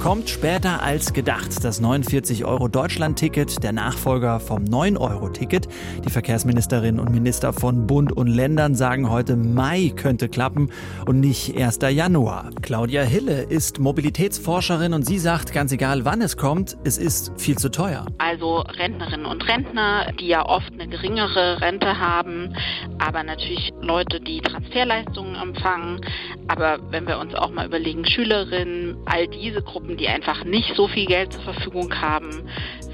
Kommt 0.00 0.30
später 0.30 0.82
als 0.82 1.12
gedacht. 1.12 1.62
Das 1.62 1.78
49 1.78 2.46
Euro 2.46 2.68
Deutschland-Ticket, 2.68 3.62
der 3.62 3.72
Nachfolger 3.72 4.40
vom 4.40 4.64
9 4.64 4.96
Euro 4.96 5.28
Ticket. 5.28 5.68
Die 6.06 6.10
Verkehrsministerinnen 6.10 6.98
und 6.98 7.12
Minister 7.12 7.52
von 7.52 7.86
Bund 7.86 8.10
und 8.10 8.26
Ländern 8.26 8.74
sagen 8.74 9.10
heute, 9.10 9.36
Mai 9.36 9.92
könnte 9.94 10.30
klappen 10.30 10.72
und 11.04 11.20
nicht 11.20 11.54
1. 11.54 11.80
Januar. 11.90 12.48
Claudia 12.62 13.02
Hille 13.02 13.42
ist 13.42 13.78
Mobilitätsforscherin 13.78 14.94
und 14.94 15.04
sie 15.04 15.18
sagt, 15.18 15.52
ganz 15.52 15.70
egal 15.70 16.06
wann 16.06 16.22
es 16.22 16.38
kommt, 16.38 16.78
es 16.82 16.96
ist 16.96 17.32
viel 17.36 17.58
zu 17.58 17.70
teuer. 17.70 18.06
Also 18.16 18.60
Rentnerinnen 18.60 19.26
und 19.26 19.46
Rentner, 19.46 20.12
die 20.18 20.28
ja 20.28 20.46
oft 20.46 20.72
eine 20.72 20.88
geringere 20.88 21.60
Rente 21.60 21.98
haben, 21.98 22.56
aber 22.98 23.22
natürlich 23.22 23.74
Leute, 23.82 24.18
die 24.18 24.40
Transferleistungen 24.40 25.34
empfangen. 25.34 26.00
Aber 26.48 26.78
wenn 26.90 27.06
wir 27.06 27.18
uns 27.18 27.34
auch 27.34 27.50
mal 27.50 27.66
überlegen, 27.66 28.06
Schülerinnen, 28.06 28.96
all 29.04 29.28
diese 29.28 29.60
Gruppen, 29.60 29.89
die 29.96 30.08
einfach 30.08 30.44
nicht 30.44 30.74
so 30.74 30.88
viel 30.88 31.06
Geld 31.06 31.32
zur 31.32 31.42
Verfügung 31.42 32.00
haben, 32.00 32.48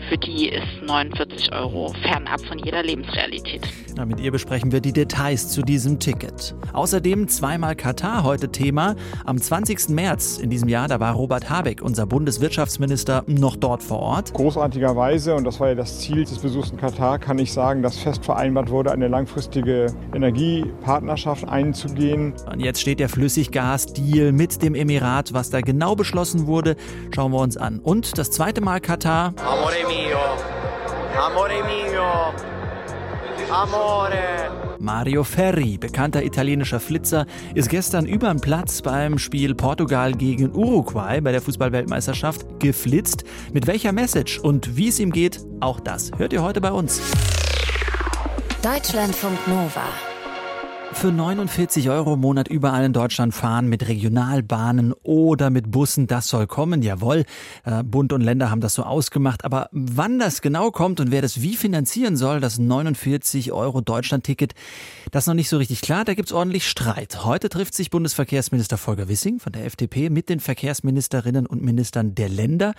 für 0.08 0.18
die 0.18 0.48
ist 0.48 0.82
49 0.86 1.52
Euro 1.52 1.92
fernab 2.02 2.40
von 2.42 2.58
jeder 2.58 2.82
Lebensrealität. 2.82 3.66
Ja, 3.96 4.04
mit 4.04 4.20
ihr 4.20 4.30
besprechen 4.30 4.72
wir 4.72 4.80
die 4.80 4.92
Details 4.92 5.48
zu 5.48 5.62
diesem 5.62 5.98
Ticket. 5.98 6.54
Außerdem 6.72 7.28
zweimal 7.28 7.74
Katar 7.74 8.24
heute 8.24 8.50
Thema. 8.50 8.94
Am 9.24 9.40
20. 9.40 9.88
März 9.90 10.38
in 10.38 10.50
diesem 10.50 10.68
Jahr, 10.68 10.86
da 10.86 11.00
war 11.00 11.14
Robert 11.14 11.48
Habeck, 11.48 11.82
unser 11.82 12.06
Bundeswirtschaftsminister, 12.06 13.24
noch 13.26 13.56
dort 13.56 13.82
vor 13.82 14.00
Ort. 14.00 14.34
Großartigerweise, 14.34 15.34
und 15.34 15.44
das 15.44 15.60
war 15.60 15.68
ja 15.68 15.74
das 15.74 16.00
Ziel 16.00 16.24
des 16.24 16.38
Besuchs 16.38 16.70
in 16.70 16.76
Katar, 16.76 17.18
kann 17.18 17.38
ich 17.38 17.52
sagen, 17.52 17.82
dass 17.82 17.98
fest 17.98 18.24
vereinbart 18.24 18.70
wurde, 18.70 18.92
eine 18.92 19.08
langfristige 19.08 19.86
Energiepartnerschaft 20.14 21.48
einzugehen. 21.48 22.34
Und 22.50 22.60
jetzt 22.60 22.80
steht 22.80 23.00
der 23.00 23.08
Flüssiggas-Deal 23.08 24.32
mit 24.32 24.62
dem 24.62 24.74
Emirat. 24.74 25.32
Was 25.32 25.50
da 25.50 25.60
genau 25.60 25.96
beschlossen 25.96 26.46
wurde, 26.46 26.76
schauen 27.14 27.32
wir 27.32 27.40
uns 27.40 27.56
an. 27.56 27.80
Und 27.80 28.18
das 28.18 28.30
zweite 28.30 28.60
Mal 28.60 28.80
Katar. 28.80 29.34
Amore 29.42 29.95
mio, 29.96 30.18
amore 31.18 31.62
mio, 31.64 32.34
amore. 33.50 34.50
Mario 34.78 35.24
Ferri, 35.24 35.78
bekannter 35.78 36.22
italienischer 36.22 36.80
Flitzer, 36.80 37.26
ist 37.54 37.70
gestern 37.70 38.06
über 38.06 38.28
den 38.28 38.40
Platz 38.40 38.82
beim 38.82 39.18
Spiel 39.18 39.54
Portugal 39.54 40.12
gegen 40.12 40.54
Uruguay 40.54 41.20
bei 41.20 41.32
der 41.32 41.40
Fußballweltmeisterschaft 41.40 42.60
geflitzt. 42.60 43.24
Mit 43.52 43.66
welcher 43.66 43.92
Message 43.92 44.38
und 44.38 44.76
wie 44.76 44.88
es 44.88 45.00
ihm 45.00 45.12
geht, 45.12 45.40
auch 45.60 45.80
das 45.80 46.10
hört 46.18 46.32
ihr 46.32 46.42
heute 46.42 46.60
bei 46.60 46.70
uns. 46.70 47.00
Deutschlandfunk 48.62 49.38
Nova 49.48 49.82
für 50.96 51.12
49 51.12 51.90
Euro 51.90 52.14
im 52.14 52.20
Monat 52.20 52.48
überall 52.48 52.84
in 52.86 52.94
Deutschland 52.94 53.34
fahren 53.34 53.68
mit 53.68 53.86
Regionalbahnen 53.86 54.94
oder 55.02 55.50
mit 55.50 55.70
Bussen. 55.70 56.06
Das 56.06 56.28
soll 56.28 56.46
kommen, 56.46 56.80
jawohl. 56.80 57.24
Äh, 57.64 57.82
Bund 57.82 58.14
und 58.14 58.22
Länder 58.22 58.50
haben 58.50 58.62
das 58.62 58.72
so 58.72 58.82
ausgemacht. 58.82 59.44
Aber 59.44 59.68
wann 59.72 60.18
das 60.18 60.40
genau 60.40 60.70
kommt 60.70 60.98
und 60.98 61.10
wer 61.10 61.20
das 61.20 61.42
wie 61.42 61.54
finanzieren 61.54 62.16
soll, 62.16 62.40
das 62.40 62.58
49 62.58 63.52
Euro 63.52 63.82
Deutschland-Ticket, 63.82 64.54
das 65.10 65.24
ist 65.24 65.28
noch 65.28 65.34
nicht 65.34 65.50
so 65.50 65.58
richtig 65.58 65.82
klar. 65.82 66.06
Da 66.06 66.14
gibt's 66.14 66.32
ordentlich 66.32 66.66
Streit. 66.66 67.26
Heute 67.26 67.50
trifft 67.50 67.74
sich 67.74 67.90
Bundesverkehrsminister 67.90 68.78
Volker 68.78 69.06
Wissing 69.06 69.38
von 69.38 69.52
der 69.52 69.66
FDP 69.66 70.08
mit 70.08 70.30
den 70.30 70.40
Verkehrsministerinnen 70.40 71.46
und 71.46 71.62
Ministern 71.62 72.14
der 72.14 72.30
Länder, 72.30 72.72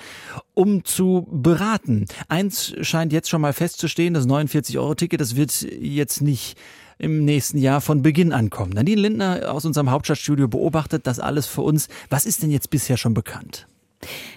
um 0.55 0.83
zu 0.83 1.27
beraten. 1.31 2.05
Eins 2.29 2.73
scheint 2.81 3.13
jetzt 3.13 3.29
schon 3.29 3.41
mal 3.41 3.53
festzustehen, 3.53 4.15
das 4.15 4.25
49 4.25 4.79
Euro 4.79 4.95
Ticket, 4.95 5.21
das 5.21 5.35
wird 5.35 5.61
jetzt 5.61 6.21
nicht 6.21 6.57
im 6.98 7.26
nächsten 7.26 7.58
Jahr 7.58 7.81
von 7.81 8.02
Beginn 8.02 8.34
ankommen. 8.34 8.73
Nadine 8.73 9.02
Lindner 9.02 9.52
aus 9.52 9.66
unserem 9.66 9.92
Hauptstadtstudio 9.92 10.48
beobachtet 10.48 11.08
das 11.08 11.20
alles 11.20 11.48
für 11.48 11.62
uns. 11.62 11.88
Was 12.09 12.25
ist 12.25 12.44
denn 12.44 12.52
jetzt 12.52 12.69
bisher 12.69 12.97
schon 12.97 13.13
bekannt? 13.13 13.68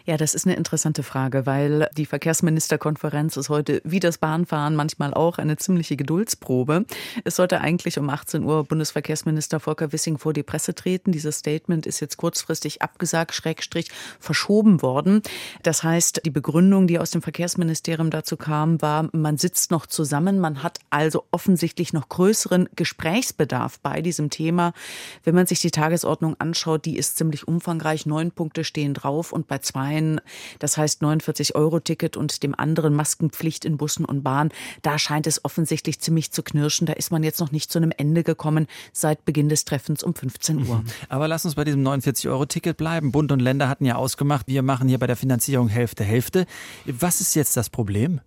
Ja, 0.06 0.16
das 0.16 0.34
ist 0.34 0.46
eine 0.46 0.56
interessante 0.56 1.02
Frage, 1.02 1.44
weil 1.44 1.88
die 1.96 2.06
Verkehrsministerkonferenz 2.06 3.36
ist 3.36 3.50
heute 3.50 3.82
wie 3.84 4.00
das 4.00 4.18
Bahnfahren 4.18 4.74
manchmal 4.74 5.12
auch 5.12 5.38
eine 5.38 5.56
ziemliche 5.56 5.96
Geduldsprobe. 5.96 6.86
Es 7.24 7.36
sollte 7.36 7.60
eigentlich 7.60 7.98
um 7.98 8.08
18 8.08 8.42
Uhr 8.42 8.64
Bundesverkehrsminister 8.64 9.60
Volker 9.60 9.92
Wissing 9.92 10.18
vor 10.18 10.32
die 10.32 10.42
Presse 10.42 10.74
treten. 10.74 11.12
Dieses 11.12 11.38
Statement 11.38 11.86
ist 11.86 12.00
jetzt 12.00 12.16
kurzfristig 12.16 12.80
abgesagt, 12.80 13.34
schrägstrich 13.34 13.90
verschoben 14.18 14.80
worden. 14.82 15.22
Das 15.62 15.82
heißt, 15.82 16.22
die 16.24 16.30
Begründung, 16.30 16.86
die 16.86 16.98
aus 16.98 17.10
dem 17.10 17.22
Verkehrsministerium 17.22 18.10
dazu 18.10 18.36
kam, 18.36 18.80
war, 18.80 19.08
man 19.12 19.36
sitzt 19.36 19.70
noch 19.70 19.86
zusammen, 19.86 20.38
man 20.38 20.62
hat 20.62 20.78
also 20.88 21.24
offensichtlich 21.30 21.92
noch 21.92 22.08
größeren 22.08 22.68
Gesprächsbedarf 22.74 23.78
bei 23.80 24.00
diesem 24.00 24.30
Thema. 24.30 24.72
Wenn 25.24 25.34
man 25.34 25.46
sich 25.46 25.60
die 25.60 25.70
Tagesordnung 25.70 26.36
anschaut, 26.38 26.86
die 26.86 26.96
ist 26.96 27.18
ziemlich 27.18 27.46
umfangreich. 27.46 28.06
Neun 28.06 28.30
Punkte 28.30 28.64
stehen 28.64 28.94
drauf 28.94 29.32
und 29.32 29.49
bei 29.50 29.58
zweien, 29.58 30.22
das 30.58 30.78
heißt 30.78 31.02
49 31.02 31.54
Euro 31.56 31.80
Ticket 31.80 32.16
und 32.16 32.42
dem 32.42 32.54
anderen 32.58 32.94
Maskenpflicht 32.94 33.66
in 33.66 33.76
Bussen 33.76 34.06
und 34.06 34.22
Bahn, 34.22 34.50
da 34.80 34.98
scheint 34.98 35.26
es 35.26 35.44
offensichtlich 35.44 36.00
ziemlich 36.00 36.32
zu 36.32 36.42
knirschen. 36.42 36.86
Da 36.86 36.94
ist 36.94 37.10
man 37.10 37.22
jetzt 37.22 37.40
noch 37.40 37.52
nicht 37.52 37.70
zu 37.70 37.78
einem 37.78 37.92
Ende 37.94 38.22
gekommen 38.22 38.66
seit 38.92 39.26
Beginn 39.26 39.50
des 39.50 39.66
Treffens 39.66 40.02
um 40.02 40.14
15 40.14 40.66
Uhr. 40.66 40.82
Aber 41.08 41.28
lass 41.28 41.44
uns 41.44 41.56
bei 41.56 41.64
diesem 41.64 41.82
49 41.82 42.28
Euro 42.28 42.46
Ticket 42.46 42.76
bleiben. 42.76 43.12
Bund 43.12 43.32
und 43.32 43.40
Länder 43.40 43.68
hatten 43.68 43.84
ja 43.84 43.96
ausgemacht, 43.96 44.46
wir 44.46 44.62
machen 44.62 44.88
hier 44.88 44.98
bei 44.98 45.06
der 45.06 45.16
Finanzierung 45.16 45.68
Hälfte 45.68 46.04
Hälfte. 46.04 46.46
Was 46.86 47.20
ist 47.20 47.34
jetzt 47.34 47.56
das 47.56 47.68
Problem? 47.68 48.20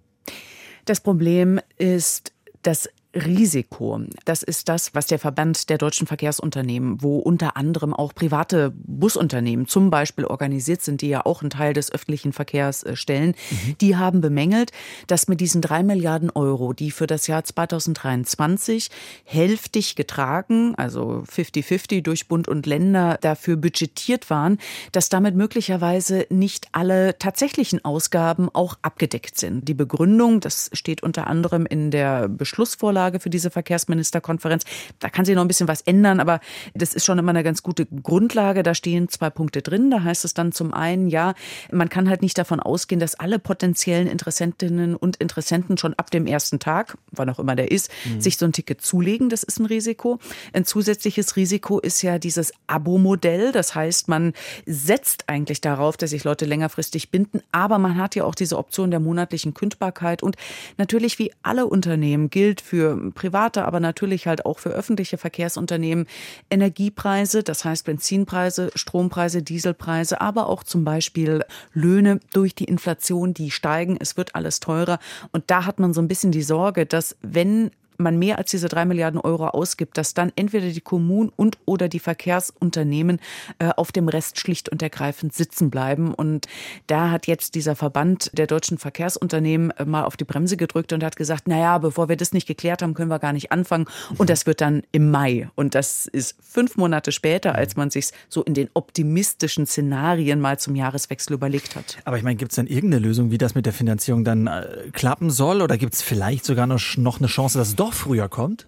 Das 0.85 0.99
Problem 0.99 1.59
ist, 1.77 2.33
dass 2.61 2.89
Risiko. 3.15 3.99
Das 4.25 4.41
ist 4.41 4.69
das, 4.69 4.95
was 4.95 5.05
der 5.05 5.19
Verband 5.19 5.69
der 5.69 5.77
deutschen 5.77 6.07
Verkehrsunternehmen, 6.07 7.01
wo 7.01 7.19
unter 7.19 7.55
anderem 7.57 7.93
auch 7.93 8.13
private 8.15 8.73
Busunternehmen 8.75 9.67
zum 9.67 9.91
Beispiel 9.91 10.25
organisiert 10.25 10.81
sind, 10.81 11.01
die 11.01 11.09
ja 11.09 11.25
auch 11.25 11.41
einen 11.41 11.51
Teil 11.51 11.73
des 11.73 11.91
öffentlichen 11.91 12.33
Verkehrs 12.33 12.83
äh, 12.83 12.95
stellen, 12.95 13.35
mhm. 13.51 13.77
die 13.81 13.97
haben 13.97 14.21
bemängelt, 14.21 14.71
dass 15.07 15.27
mit 15.27 15.41
diesen 15.41 15.61
drei 15.61 15.83
Milliarden 15.83 16.31
Euro, 16.31 16.73
die 16.73 16.89
für 16.89 17.05
das 17.05 17.27
Jahr 17.27 17.43
2023 17.43 18.89
hälftig 19.25 19.95
getragen, 19.95 20.73
also 20.75 21.23
50-50 21.31 22.01
durch 22.01 22.27
Bund 22.27 22.47
und 22.47 22.65
Länder 22.65 23.19
dafür 23.21 23.57
budgetiert 23.57 24.29
waren, 24.31 24.57
dass 24.91 25.09
damit 25.09 25.35
möglicherweise 25.35 26.25
nicht 26.29 26.67
alle 26.71 27.17
tatsächlichen 27.19 27.85
Ausgaben 27.85 28.49
auch 28.53 28.77
abgedeckt 28.81 29.37
sind. 29.37 29.67
Die 29.67 29.73
Begründung, 29.75 30.39
das 30.39 30.71
steht 30.73 31.03
unter 31.03 31.27
anderem 31.27 31.67
in 31.67 31.91
der 31.91 32.27
Beschlussvorlage, 32.27 33.02
Grundlage 33.03 33.19
für 33.19 33.29
diese 33.29 33.51
Verkehrsministerkonferenz. 33.51 34.63
Da 34.99 35.09
kann 35.09 35.25
sich 35.25 35.35
noch 35.35 35.41
ein 35.41 35.47
bisschen 35.47 35.67
was 35.67 35.81
ändern, 35.81 36.19
aber 36.19 36.39
das 36.73 36.93
ist 36.93 37.05
schon 37.05 37.19
immer 37.19 37.31
eine 37.31 37.43
ganz 37.43 37.61
gute 37.63 37.85
Grundlage. 37.85 38.63
Da 38.63 38.73
stehen 38.73 39.09
zwei 39.09 39.29
Punkte 39.29 39.61
drin. 39.61 39.91
Da 39.91 40.03
heißt 40.03 40.23
es 40.23 40.33
dann 40.33 40.51
zum 40.53 40.73
einen, 40.73 41.07
ja, 41.07 41.33
man 41.71 41.89
kann 41.89 42.09
halt 42.09 42.21
nicht 42.21 42.37
davon 42.37 42.59
ausgehen, 42.61 42.99
dass 42.99 43.15
alle 43.15 43.39
potenziellen 43.39 44.07
Interessentinnen 44.07 44.95
und 44.95 45.17
Interessenten 45.17 45.77
schon 45.77 45.93
ab 45.95 46.11
dem 46.11 46.27
ersten 46.27 46.59
Tag, 46.59 46.97
wann 47.11 47.29
auch 47.29 47.39
immer 47.39 47.55
der 47.55 47.71
ist, 47.71 47.91
mhm. 48.05 48.21
sich 48.21 48.37
so 48.37 48.45
ein 48.45 48.53
Ticket 48.53 48.81
zulegen. 48.81 49.29
Das 49.29 49.43
ist 49.43 49.59
ein 49.59 49.65
Risiko. 49.65 50.19
Ein 50.53 50.65
zusätzliches 50.65 51.35
Risiko 51.35 51.79
ist 51.79 52.01
ja 52.01 52.19
dieses 52.19 52.53
Abo-Modell. 52.67 53.51
Das 53.51 53.75
heißt, 53.75 54.07
man 54.07 54.33
setzt 54.65 55.27
eigentlich 55.27 55.59
darauf, 55.59 55.97
dass 55.97 56.11
sich 56.11 56.23
Leute 56.23 56.45
längerfristig 56.45 57.11
binden, 57.11 57.41
aber 57.51 57.79
man 57.79 57.97
hat 57.97 58.15
ja 58.15 58.23
auch 58.23 58.35
diese 58.35 58.57
Option 58.57 58.91
der 58.91 58.99
monatlichen 58.99 59.53
Kündbarkeit 59.53 60.23
und 60.23 60.37
natürlich 60.77 61.19
wie 61.19 61.31
alle 61.41 61.65
Unternehmen 61.65 62.29
gilt 62.29 62.61
für 62.61 62.92
private, 63.13 63.65
aber 63.65 63.79
natürlich 63.79 64.27
halt 64.27 64.45
auch 64.45 64.59
für 64.59 64.69
öffentliche 64.69 65.17
Verkehrsunternehmen 65.17 66.07
Energiepreise, 66.49 67.43
das 67.43 67.65
heißt 67.65 67.85
Benzinpreise, 67.85 68.71
Strompreise, 68.75 69.43
Dieselpreise, 69.43 70.21
aber 70.21 70.47
auch 70.47 70.63
zum 70.63 70.83
Beispiel 70.83 71.43
Löhne 71.73 72.19
durch 72.31 72.55
die 72.55 72.65
Inflation, 72.65 73.33
die 73.33 73.51
steigen. 73.51 73.97
Es 73.99 74.17
wird 74.17 74.35
alles 74.35 74.59
teurer. 74.59 74.99
Und 75.31 75.45
da 75.47 75.65
hat 75.65 75.79
man 75.79 75.93
so 75.93 76.01
ein 76.01 76.07
bisschen 76.07 76.31
die 76.31 76.43
Sorge, 76.43 76.85
dass 76.85 77.15
wenn 77.21 77.71
man 77.97 78.17
mehr 78.17 78.37
als 78.37 78.51
diese 78.51 78.67
drei 78.67 78.85
Milliarden 78.85 79.19
Euro 79.19 79.47
ausgibt, 79.47 79.97
dass 79.97 80.13
dann 80.13 80.31
entweder 80.35 80.67
die 80.69 80.81
Kommunen 80.81 81.31
und 81.35 81.57
oder 81.65 81.87
die 81.87 81.99
Verkehrsunternehmen 81.99 83.19
äh, 83.59 83.69
auf 83.75 83.91
dem 83.91 84.07
Rest 84.07 84.39
schlicht 84.39 84.69
und 84.69 84.81
ergreifend 84.81 85.33
sitzen 85.33 85.69
bleiben. 85.69 86.13
Und 86.13 86.47
da 86.87 87.09
hat 87.09 87.27
jetzt 87.27 87.55
dieser 87.55 87.75
Verband 87.75 88.31
der 88.37 88.47
deutschen 88.47 88.77
Verkehrsunternehmen 88.77 89.71
äh, 89.71 89.85
mal 89.85 90.03
auf 90.03 90.17
die 90.17 90.25
Bremse 90.25 90.57
gedrückt 90.57 90.93
und 90.93 91.03
hat 91.03 91.15
gesagt, 91.15 91.47
naja, 91.47 91.77
bevor 91.77 92.09
wir 92.09 92.17
das 92.17 92.33
nicht 92.33 92.47
geklärt 92.47 92.81
haben, 92.81 92.93
können 92.93 93.09
wir 93.09 93.19
gar 93.19 93.33
nicht 93.33 93.51
anfangen. 93.51 93.85
Und 94.17 94.29
das 94.29 94.45
wird 94.45 94.61
dann 94.61 94.83
im 94.91 95.11
Mai. 95.11 95.49
Und 95.55 95.75
das 95.75 96.07
ist 96.07 96.35
fünf 96.41 96.77
Monate 96.77 97.11
später, 97.11 97.55
als 97.55 97.75
man 97.75 97.89
sich 97.89 98.11
so 98.29 98.43
in 98.43 98.53
den 98.53 98.69
optimistischen 98.73 99.65
Szenarien 99.65 100.39
mal 100.39 100.59
zum 100.59 100.75
Jahreswechsel 100.75 101.33
überlegt 101.33 101.75
hat. 101.75 101.97
Aber 102.05 102.17
ich 102.17 102.23
meine, 102.23 102.35
gibt 102.35 102.51
es 102.51 102.55
denn 102.55 102.67
irgendeine 102.67 103.05
Lösung, 103.05 103.31
wie 103.31 103.37
das 103.37 103.55
mit 103.55 103.65
der 103.65 103.73
Finanzierung 103.73 104.23
dann 104.23 104.47
äh, 104.47 104.89
klappen 104.91 105.29
soll? 105.29 105.61
Oder 105.61 105.77
gibt 105.77 105.93
es 105.93 106.01
vielleicht 106.01 106.45
sogar 106.45 106.67
noch, 106.67 106.79
eine 107.19 107.27
Chance, 107.27 107.57
dass 107.57 107.69
es 107.69 107.75
doch 107.83 107.93
früher 107.93 108.29
kommt? 108.29 108.67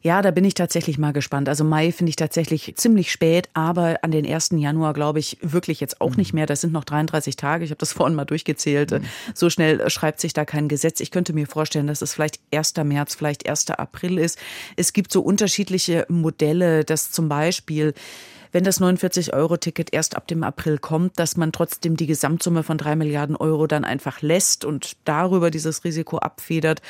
Ja, 0.00 0.20
da 0.20 0.32
bin 0.32 0.44
ich 0.44 0.54
tatsächlich 0.54 0.98
mal 0.98 1.12
gespannt. 1.12 1.48
Also 1.48 1.62
Mai 1.62 1.92
finde 1.92 2.10
ich 2.10 2.16
tatsächlich 2.16 2.74
ziemlich 2.76 3.12
spät, 3.12 3.48
aber 3.54 3.98
an 4.02 4.10
den 4.10 4.26
1. 4.26 4.50
Januar 4.56 4.94
glaube 4.94 5.20
ich 5.20 5.38
wirklich 5.42 5.78
jetzt 5.78 6.00
auch 6.00 6.16
nicht 6.16 6.32
mehr. 6.32 6.46
Das 6.46 6.60
sind 6.60 6.72
noch 6.72 6.82
33 6.82 7.36
Tage. 7.36 7.64
Ich 7.64 7.70
habe 7.70 7.78
das 7.78 7.92
vorhin 7.92 8.16
mal 8.16 8.24
durchgezählt. 8.24 8.90
Mhm. 8.90 9.04
So 9.32 9.48
schnell 9.48 9.88
schreibt 9.90 10.20
sich 10.20 10.32
da 10.32 10.44
kein 10.44 10.66
Gesetz. 10.66 10.98
Ich 10.98 11.12
könnte 11.12 11.32
mir 11.32 11.46
vorstellen, 11.46 11.86
dass 11.86 12.02
es 12.02 12.14
vielleicht 12.14 12.40
1. 12.52 12.74
März, 12.82 13.14
vielleicht 13.14 13.48
1. 13.48 13.70
April 13.70 14.18
ist. 14.18 14.38
Es 14.74 14.92
gibt 14.92 15.12
so 15.12 15.20
unterschiedliche 15.20 16.04
Modelle, 16.08 16.84
dass 16.84 17.12
zum 17.12 17.28
Beispiel 17.28 17.94
wenn 18.52 18.64
das 18.64 18.80
49-Euro-Ticket 18.80 19.92
erst 19.92 20.16
ab 20.16 20.28
dem 20.28 20.44
April 20.44 20.78
kommt, 20.78 21.18
dass 21.18 21.36
man 21.36 21.52
trotzdem 21.52 21.96
die 21.96 22.06
Gesamtsumme 22.06 22.62
von 22.62 22.78
drei 22.78 22.94
Milliarden 22.96 23.34
Euro 23.34 23.66
dann 23.66 23.84
einfach 23.84 24.20
lässt 24.20 24.64
und 24.64 24.92
darüber 25.04 25.50
dieses 25.50 25.84
Risiko 25.84 26.18
abfedert. 26.18 26.82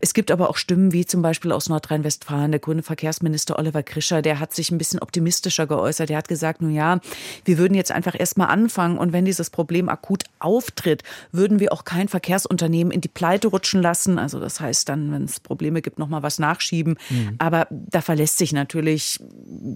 Es 0.00 0.14
gibt 0.14 0.30
aber 0.30 0.50
auch 0.50 0.56
Stimmen 0.56 0.92
wie 0.92 1.06
zum 1.06 1.22
Beispiel 1.22 1.52
aus 1.52 1.68
Nordrhein-Westfalen, 1.68 2.52
der 2.52 2.60
grüne 2.60 2.82
Verkehrsminister 2.82 3.58
Oliver 3.58 3.82
Krischer, 3.82 4.20
der 4.20 4.38
hat 4.40 4.54
sich 4.54 4.70
ein 4.70 4.78
bisschen 4.78 5.00
optimistischer 5.00 5.66
geäußert. 5.66 6.10
Der 6.10 6.18
hat 6.18 6.28
gesagt, 6.28 6.60
nun 6.60 6.72
ja, 6.72 7.00
wir 7.44 7.58
würden 7.58 7.74
jetzt 7.74 7.92
einfach 7.92 8.14
erstmal 8.18 8.48
anfangen 8.48 8.98
und 8.98 9.12
wenn 9.12 9.24
dieses 9.24 9.50
Problem 9.50 9.88
akut 9.88 10.24
auftritt, 10.38 11.02
würden 11.32 11.60
wir 11.60 11.72
auch 11.72 11.84
kein 11.84 12.08
Verkehrsunternehmen 12.08 12.92
in 12.92 13.00
die 13.00 13.08
Pleite 13.08 13.48
rutschen 13.48 13.80
lassen. 13.80 14.18
Also 14.18 14.38
das 14.38 14.60
heißt 14.60 14.88
dann, 14.88 15.10
wenn 15.12 15.24
es 15.24 15.40
Probleme 15.40 15.80
gibt, 15.80 15.98
nochmal 15.98 16.22
was 16.22 16.38
nachschieben. 16.38 16.98
Mhm. 17.08 17.36
Aber 17.38 17.66
da 17.70 18.02
verlässt 18.02 18.36
sich 18.36 18.52
natürlich 18.52 19.20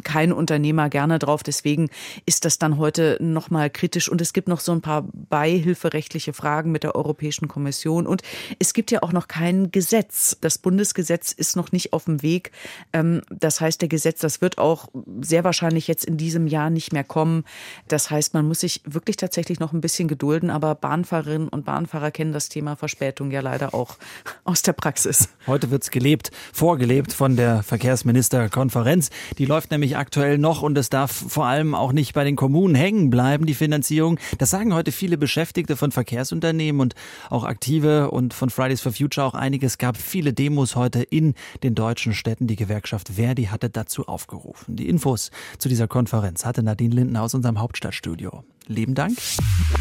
kein 0.04 0.32
Unternehmer 0.32 0.90
gerne 0.90 1.18
drauf 1.18 1.29
drauf. 1.30 1.42
Deswegen 1.42 1.90
ist 2.26 2.44
das 2.44 2.58
dann 2.58 2.78
heute 2.78 3.16
noch 3.20 3.50
mal 3.50 3.70
kritisch. 3.70 4.08
Und 4.08 4.20
es 4.20 4.32
gibt 4.32 4.48
noch 4.48 4.60
so 4.60 4.72
ein 4.72 4.80
paar 4.80 5.04
beihilferechtliche 5.12 6.32
Fragen 6.32 6.72
mit 6.72 6.82
der 6.82 6.94
Europäischen 6.94 7.46
Kommission. 7.46 8.06
Und 8.06 8.22
es 8.58 8.72
gibt 8.72 8.90
ja 8.90 9.02
auch 9.02 9.12
noch 9.12 9.28
kein 9.28 9.70
Gesetz. 9.70 10.36
Das 10.40 10.58
Bundesgesetz 10.58 11.32
ist 11.32 11.56
noch 11.56 11.72
nicht 11.72 11.92
auf 11.92 12.04
dem 12.04 12.22
Weg. 12.22 12.50
Ähm, 12.92 13.22
das 13.30 13.60
heißt, 13.60 13.80
der 13.80 13.88
Gesetz, 13.88 14.20
das 14.20 14.40
wird 14.40 14.58
auch 14.58 14.88
sehr 15.20 15.44
wahrscheinlich 15.44 15.86
jetzt 15.86 16.04
in 16.04 16.16
diesem 16.16 16.46
Jahr 16.46 16.70
nicht 16.70 16.92
mehr 16.92 17.04
kommen. 17.04 17.44
Das 17.88 18.10
heißt, 18.10 18.34
man 18.34 18.46
muss 18.46 18.60
sich 18.60 18.80
wirklich 18.84 19.16
tatsächlich 19.16 19.60
noch 19.60 19.72
ein 19.72 19.80
bisschen 19.80 20.08
gedulden. 20.08 20.50
Aber 20.50 20.74
Bahnfahrerinnen 20.74 21.48
und 21.48 21.64
Bahnfahrer 21.64 22.10
kennen 22.10 22.32
das 22.32 22.48
Thema 22.48 22.74
Verspätung 22.74 23.30
ja 23.30 23.40
leider 23.40 23.72
auch 23.74 23.96
aus 24.44 24.62
der 24.62 24.72
Praxis. 24.72 25.28
Heute 25.46 25.70
wird 25.70 25.84
es 25.84 25.90
gelebt, 25.90 26.30
vorgelebt 26.52 27.12
von 27.12 27.36
der 27.36 27.62
Verkehrsministerkonferenz. 27.62 29.10
Die 29.38 29.44
läuft 29.44 29.70
nämlich 29.70 29.96
aktuell 29.96 30.38
noch 30.38 30.62
und 30.62 30.76
es 30.76 30.90
darf 30.90 31.19
vor 31.28 31.46
allem 31.46 31.74
auch 31.74 31.92
nicht 31.92 32.14
bei 32.14 32.24
den 32.24 32.36
Kommunen 32.36 32.74
hängen 32.74 33.10
bleiben, 33.10 33.46
die 33.46 33.54
Finanzierung. 33.54 34.18
Das 34.38 34.50
sagen 34.50 34.74
heute 34.74 34.92
viele 34.92 35.18
Beschäftigte 35.18 35.76
von 35.76 35.92
Verkehrsunternehmen 35.92 36.80
und 36.80 36.94
auch 37.28 37.44
Aktive 37.44 38.10
und 38.10 38.34
von 38.34 38.50
Fridays 38.50 38.80
for 38.80 38.92
Future 38.92 39.26
auch 39.26 39.34
einige. 39.34 39.66
Es 39.66 39.78
gab 39.78 39.96
viele 39.96 40.32
Demos 40.32 40.76
heute 40.76 41.02
in 41.02 41.34
den 41.62 41.74
deutschen 41.74 42.14
Städten. 42.14 42.46
Die 42.46 42.56
Gewerkschaft 42.56 43.10
Verdi 43.10 43.44
hatte 43.44 43.70
dazu 43.70 44.06
aufgerufen. 44.06 44.76
Die 44.76 44.88
Infos 44.88 45.30
zu 45.58 45.68
dieser 45.68 45.88
Konferenz 45.88 46.44
hatte 46.44 46.62
Nadine 46.62 46.94
Linden 46.94 47.16
aus 47.16 47.34
unserem 47.34 47.60
Hauptstadtstudio. 47.60 48.44
Lieben 48.66 48.94
Dank. 48.94 49.16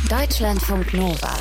Deutschlandfunk 0.10 0.94
Nova. 0.94 1.34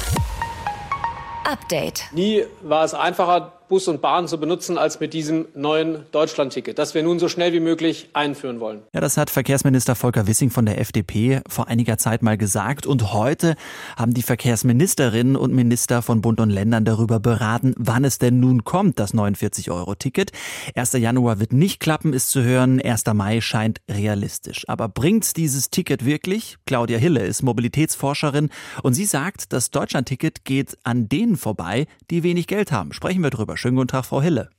Update. 1.45 2.05
Nie 2.13 2.45
war 2.63 2.85
es 2.85 2.93
einfacher, 2.93 3.58
Bus 3.69 3.87
und 3.87 4.01
Bahn 4.01 4.29
zu 4.29 4.39
benutzen 4.39 4.79
als 4.79 4.99
mit 5.01 5.13
diesem 5.13 5.47
neuen 5.55 6.07
Deutschlandticket, 6.11 6.79
das 6.79 6.95
wir 6.95 7.03
nun 7.03 7.19
so 7.19 7.29
schnell 7.29 7.53
wie 7.53 7.61
möglich 7.61 8.09
einführen 8.15 8.61
wollen. 8.61 8.81
Ja, 8.95 9.01
das 9.01 9.17
hat 9.19 9.29
Verkehrsminister 9.29 9.95
Volker 9.95 10.27
Wissing 10.27 10.51
von 10.51 10.65
der 10.65 10.81
FDP 10.81 11.43
vor 11.49 11.69
einiger 11.69 11.99
Zeit 11.99 12.23
mal 12.23 12.39
gesagt. 12.39 12.87
Und 12.87 13.13
heute 13.13 13.57
haben 13.97 14.15
die 14.15 14.23
Verkehrsministerinnen 14.23 15.37
und 15.37 15.55
Minister 15.55 16.01
von 16.01 16.23
Bund 16.23 16.41
und 16.41 16.49
Ländern 16.49 16.87
darüber 16.87 17.21
beraten, 17.21 17.75
wann 17.77 18.05
es 18.05 18.19
denn 18.19 18.41
nun 18.41 18.65
kommt, 18.65 18.99
das 18.99 19.13
49-Euro-Ticket. 19.13 20.33
1. 20.75 20.95
Januar 20.95 21.39
wird 21.39 21.53
nicht 21.53 21.81
klappen, 21.81 22.15
ist 22.15 22.31
zu 22.31 22.43
hören. 22.43 22.81
1. 22.81 23.05
Mai 23.13 23.43
scheint 23.43 23.83
realistisch. 23.91 24.65
Aber 24.67 24.89
bringt's 24.89 25.35
dieses 25.35 25.69
Ticket 25.69 26.07
wirklich? 26.07 26.57
Claudia 26.65 26.99
Hille 26.99 27.21
ist 27.21 27.43
Mobilitätsforscherin 27.43 28.49
und 28.83 28.95
sie 28.95 29.05
sagt, 29.05 29.53
das 29.53 29.71
Deutschlandticket 29.71 30.47
geht 30.47 30.79
an 30.85 31.09
denen 31.09 31.37
vorbei, 31.37 31.87
die 32.11 32.23
wenig 32.23 32.47
Geld 32.47 32.73
haben. 32.73 32.95
Sprechen 32.95 33.23
wir 33.23 33.31
drüber. 33.31 33.58
Schönen 33.59 33.75
guten 33.75 33.89
Tag, 33.89 34.05
Frau 34.05 34.23
Hille. 34.23 34.51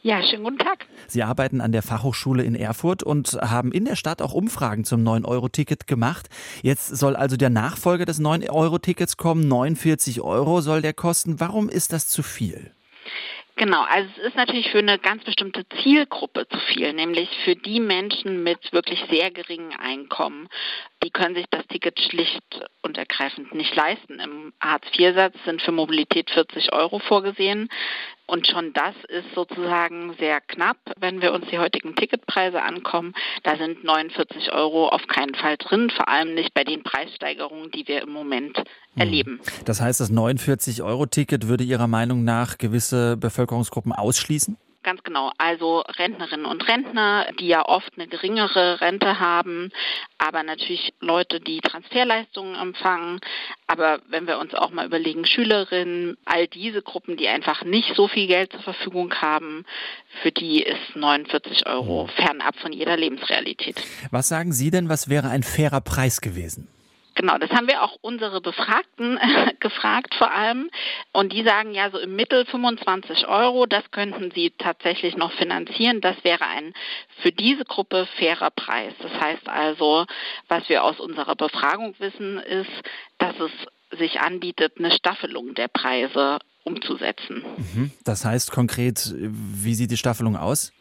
Ja, 0.00 0.22
schönen 0.22 0.44
guten 0.44 0.56
Tag. 0.56 0.86
Sie 1.08 1.22
arbeiten 1.22 1.60
an 1.60 1.72
der 1.72 1.82
Fachhochschule 1.82 2.42
in 2.42 2.54
Erfurt 2.54 3.02
und 3.02 3.34
haben 3.34 3.70
in 3.70 3.84
der 3.84 3.96
Stadt 3.96 4.22
auch 4.22 4.32
Umfragen 4.32 4.84
zum 4.86 5.06
9-Euro-Ticket 5.06 5.86
gemacht. 5.86 6.30
Jetzt 6.62 6.86
soll 6.86 7.16
also 7.16 7.36
der 7.36 7.50
Nachfolger 7.50 8.06
des 8.06 8.18
9-Euro-Tickets 8.18 9.18
kommen. 9.18 9.46
49 9.46 10.22
Euro 10.22 10.62
soll 10.62 10.80
der 10.80 10.94
kosten. 10.94 11.38
Warum 11.38 11.68
ist 11.68 11.92
das 11.92 12.08
zu 12.08 12.22
viel? 12.22 12.72
Genau, 13.56 13.84
also 13.88 14.08
es 14.20 14.28
ist 14.28 14.36
natürlich 14.36 14.70
für 14.70 14.78
eine 14.78 14.98
ganz 14.98 15.24
bestimmte 15.24 15.66
Zielgruppe 15.82 16.46
zu 16.48 16.58
viel, 16.72 16.94
nämlich 16.94 17.28
für 17.44 17.56
die 17.56 17.80
Menschen 17.80 18.42
mit 18.42 18.72
wirklich 18.72 19.02
sehr 19.10 19.30
geringen 19.30 19.72
Einkommen. 19.72 20.48
Die 21.06 21.12
können 21.12 21.36
sich 21.36 21.46
das 21.52 21.64
Ticket 21.68 22.00
schlicht 22.00 22.42
und 22.82 22.98
ergreifend 22.98 23.54
nicht 23.54 23.76
leisten. 23.76 24.18
Im 24.18 24.52
Hartz-IV-Satz 24.60 25.36
sind 25.44 25.62
für 25.62 25.70
Mobilität 25.70 26.30
40 26.30 26.72
Euro 26.72 26.98
vorgesehen. 26.98 27.68
Und 28.26 28.48
schon 28.48 28.72
das 28.72 28.96
ist 29.06 29.32
sozusagen 29.32 30.16
sehr 30.18 30.40
knapp, 30.40 30.78
wenn 30.98 31.22
wir 31.22 31.32
uns 31.32 31.46
die 31.48 31.60
heutigen 31.60 31.94
Ticketpreise 31.94 32.60
ankommen. 32.60 33.14
Da 33.44 33.56
sind 33.56 33.84
49 33.84 34.50
Euro 34.50 34.88
auf 34.88 35.06
keinen 35.06 35.36
Fall 35.36 35.56
drin, 35.58 35.90
vor 35.90 36.08
allem 36.08 36.34
nicht 36.34 36.52
bei 36.54 36.64
den 36.64 36.82
Preissteigerungen, 36.82 37.70
die 37.70 37.86
wir 37.86 38.02
im 38.02 38.10
Moment 38.10 38.58
hm. 38.58 38.64
erleben. 38.96 39.40
Das 39.64 39.80
heißt, 39.80 40.00
das 40.00 40.10
49-Euro-Ticket 40.10 41.46
würde 41.46 41.62
Ihrer 41.62 41.86
Meinung 41.86 42.24
nach 42.24 42.58
gewisse 42.58 43.16
Bevölkerungsgruppen 43.16 43.92
ausschließen? 43.92 44.56
Ganz 44.86 45.02
genau. 45.02 45.32
Also 45.36 45.80
Rentnerinnen 45.80 46.46
und 46.46 46.68
Rentner, 46.68 47.26
die 47.40 47.48
ja 47.48 47.66
oft 47.66 47.94
eine 47.96 48.06
geringere 48.06 48.80
Rente 48.80 49.18
haben, 49.18 49.72
aber 50.16 50.44
natürlich 50.44 50.94
Leute, 51.00 51.40
die 51.40 51.58
Transferleistungen 51.58 52.54
empfangen. 52.54 53.18
Aber 53.66 53.98
wenn 54.08 54.28
wir 54.28 54.38
uns 54.38 54.54
auch 54.54 54.70
mal 54.70 54.86
überlegen, 54.86 55.26
Schülerinnen, 55.26 56.16
all 56.24 56.46
diese 56.46 56.82
Gruppen, 56.82 57.16
die 57.16 57.26
einfach 57.26 57.64
nicht 57.64 57.96
so 57.96 58.06
viel 58.06 58.28
Geld 58.28 58.52
zur 58.52 58.60
Verfügung 58.60 59.12
haben, 59.14 59.64
für 60.22 60.30
die 60.30 60.62
ist 60.62 60.94
49 60.94 61.66
Euro 61.66 62.04
mhm. 62.04 62.10
fernab 62.10 62.54
von 62.54 62.72
jeder 62.72 62.96
Lebensrealität. 62.96 63.82
Was 64.12 64.28
sagen 64.28 64.52
Sie 64.52 64.70
denn, 64.70 64.88
was 64.88 65.08
wäre 65.08 65.30
ein 65.30 65.42
fairer 65.42 65.80
Preis 65.80 66.20
gewesen? 66.20 66.68
Genau, 67.16 67.38
das 67.38 67.50
haben 67.50 67.66
wir 67.66 67.82
auch 67.82 67.96
unsere 68.02 68.42
Befragten 68.42 69.18
gefragt 69.60 70.14
vor 70.14 70.30
allem. 70.30 70.70
Und 71.12 71.32
die 71.32 71.42
sagen 71.42 71.72
ja 71.72 71.90
so 71.90 71.98
im 71.98 72.14
Mittel 72.14 72.44
25 72.44 73.26
Euro, 73.26 73.64
das 73.64 73.90
könnten 73.90 74.30
sie 74.34 74.52
tatsächlich 74.58 75.16
noch 75.16 75.32
finanzieren. 75.32 76.02
Das 76.02 76.16
wäre 76.24 76.44
ein 76.46 76.74
für 77.22 77.32
diese 77.32 77.64
Gruppe 77.64 78.06
fairer 78.18 78.50
Preis. 78.50 78.92
Das 79.00 79.12
heißt 79.12 79.48
also, 79.48 80.04
was 80.48 80.68
wir 80.68 80.84
aus 80.84 81.00
unserer 81.00 81.36
Befragung 81.36 81.94
wissen, 81.98 82.38
ist, 82.38 82.70
dass 83.18 83.34
es 83.40 83.98
sich 83.98 84.20
anbietet, 84.20 84.74
eine 84.78 84.90
Staffelung 84.90 85.54
der 85.54 85.68
Preise 85.68 86.38
umzusetzen. 86.64 87.44
Mhm. 87.56 87.92
Das 88.04 88.26
heißt 88.26 88.50
konkret, 88.50 89.14
wie 89.16 89.74
sieht 89.74 89.90
die 89.90 89.96
Staffelung 89.96 90.36
aus? 90.36 90.72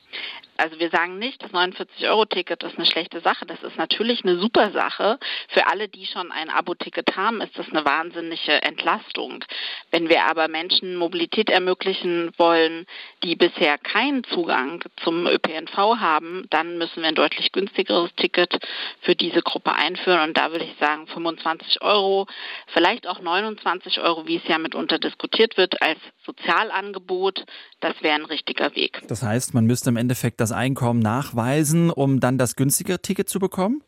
Also 0.58 0.80
wir 0.80 0.90
sagen 0.90 1.20
nicht, 1.20 1.44
das 1.44 1.52
49-Euro-Ticket 1.52 2.64
ist 2.64 2.78
eine 2.78 2.86
schlechte 2.86 3.20
Sache. 3.22 3.46
Das 3.46 3.62
ist 3.62 3.78
natürlich 3.78 4.24
eine 4.24 4.38
super 4.38 4.72
Sache. 4.72 5.20
Für 5.50 5.68
alle, 5.68 5.90
die 5.90 6.06
schon 6.06 6.32
ein 6.32 6.50
Abo-Ticket 6.50 7.16
haben, 7.18 7.42
ist 7.42 7.58
das 7.58 7.70
eine 7.70 7.86
wahnsinnige 7.86 8.62
Entlastung. 8.62 9.44
Wenn 9.92 10.08
wir 10.10 10.26
aber 10.26 10.48
Menschen 10.48 10.96
Mobilität 10.96 11.50
ermöglichen 11.50 12.32
wollen, 12.38 12.86
die 13.24 13.36
bisher 13.36 13.78
keinen 13.78 14.24
Zugang 14.24 14.82
zum 15.04 15.28
ÖPNV 15.28 15.76
haben, 15.76 16.46
dann 16.50 16.78
müssen 16.78 17.02
wir 17.02 17.10
ein 17.10 17.16
deutlich 17.16 17.52
günstigeres 17.52 18.14
Ticket 18.16 18.58
für 19.02 19.16
diese 19.16 19.42
Gruppe 19.42 19.74
einführen. 19.74 20.22
Und 20.22 20.38
da 20.38 20.52
würde 20.52 20.66
ich 20.66 20.76
sagen 20.80 21.08
25 21.08 21.82
Euro, 21.82 22.28
vielleicht 22.68 23.08
auch 23.08 23.20
29 23.20 24.00
Euro, 24.00 24.26
wie 24.26 24.38
es 24.38 24.48
ja 24.48 24.58
mitunter 24.58 25.00
diskutiert 25.00 25.58
wird, 25.58 25.82
als 25.82 26.00
Sozialangebot. 26.26 27.46
Das 27.82 28.02
wäre 28.02 28.16
ein 28.16 28.26
richtiger 28.26 28.76
Weg. 28.76 29.02
Das 29.08 29.22
heißt, 29.22 29.54
man 29.54 29.66
müsste 29.66 29.90
im 29.90 29.98
Endeffekt 29.98 30.40
das 30.40 30.45
Einkommen 30.52 31.00
nachweisen, 31.00 31.90
um 31.90 32.20
dann 32.20 32.38
das 32.38 32.56
günstige 32.56 33.02
Ticket 33.02 33.30
zu 33.30 33.40
bekommen? 33.40 33.82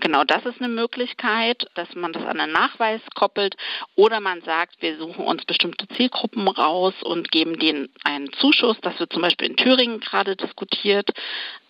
Genau, 0.00 0.24
das 0.24 0.44
ist 0.46 0.60
eine 0.60 0.72
Möglichkeit, 0.72 1.66
dass 1.74 1.94
man 1.94 2.12
das 2.12 2.24
an 2.24 2.40
einen 2.40 2.52
Nachweis 2.52 3.00
koppelt 3.14 3.56
oder 3.96 4.20
man 4.20 4.40
sagt, 4.42 4.80
wir 4.80 4.98
suchen 4.98 5.24
uns 5.24 5.44
bestimmte 5.44 5.86
Zielgruppen 5.88 6.48
raus 6.48 6.94
und 7.02 7.30
geben 7.30 7.58
denen 7.58 7.88
einen 8.04 8.32
Zuschuss. 8.32 8.76
Das 8.82 8.98
wird 8.98 9.12
zum 9.12 9.22
Beispiel 9.22 9.48
in 9.48 9.56
Thüringen 9.56 10.00
gerade 10.00 10.36
diskutiert 10.36 11.10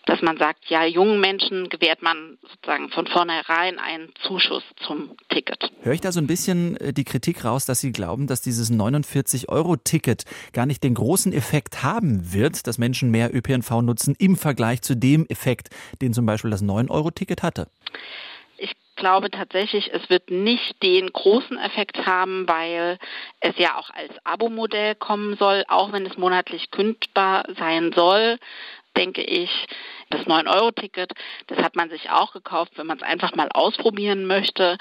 dass 0.05 0.21
man 0.21 0.37
sagt, 0.37 0.65
ja, 0.67 0.85
jungen 0.85 1.19
Menschen 1.19 1.69
gewährt 1.69 2.01
man 2.01 2.37
sozusagen 2.41 2.89
von 2.89 3.07
vornherein 3.07 3.77
einen 3.79 4.09
Zuschuss 4.25 4.63
zum 4.85 5.11
Ticket. 5.29 5.71
Höre 5.81 5.93
ich 5.93 6.01
da 6.01 6.11
so 6.11 6.19
ein 6.19 6.27
bisschen 6.27 6.77
äh, 6.77 6.93
die 6.93 7.03
Kritik 7.03 7.45
raus, 7.45 7.65
dass 7.65 7.81
Sie 7.81 7.91
glauben, 7.91 8.27
dass 8.27 8.41
dieses 8.41 8.71
49-Euro-Ticket 8.71 10.25
gar 10.53 10.65
nicht 10.65 10.83
den 10.83 10.95
großen 10.95 11.33
Effekt 11.33 11.83
haben 11.83 12.33
wird, 12.33 12.67
dass 12.67 12.77
Menschen 12.77 13.11
mehr 13.11 13.33
ÖPNV 13.33 13.81
nutzen 13.81 14.15
im 14.17 14.35
Vergleich 14.35 14.81
zu 14.81 14.95
dem 14.95 15.25
Effekt, 15.27 15.69
den 16.01 16.13
zum 16.13 16.25
Beispiel 16.25 16.51
das 16.51 16.63
9-Euro-Ticket 16.63 17.43
hatte? 17.43 17.67
Ich 19.01 19.03
glaube 19.03 19.31
tatsächlich, 19.31 19.91
es 19.91 20.11
wird 20.11 20.29
nicht 20.29 20.83
den 20.83 21.11
großen 21.11 21.57
Effekt 21.57 22.05
haben, 22.05 22.47
weil 22.47 22.99
es 23.39 23.57
ja 23.57 23.79
auch 23.79 23.89
als 23.89 24.11
Abo-Modell 24.23 24.93
kommen 24.93 25.37
soll, 25.37 25.63
auch 25.69 25.91
wenn 25.91 26.05
es 26.05 26.19
monatlich 26.19 26.69
kündbar 26.69 27.45
sein 27.57 27.93
soll 27.93 28.37
denke 28.97 29.21
ich, 29.21 29.49
das 30.09 30.21
9-Euro-Ticket, 30.27 31.13
das 31.47 31.59
hat 31.59 31.77
man 31.77 31.89
sich 31.89 32.09
auch 32.09 32.33
gekauft, 32.33 32.73
wenn 32.75 32.87
man 32.87 32.97
es 32.97 33.03
einfach 33.03 33.33
mal 33.35 33.47
ausprobieren 33.53 34.25
möchte, 34.25 34.77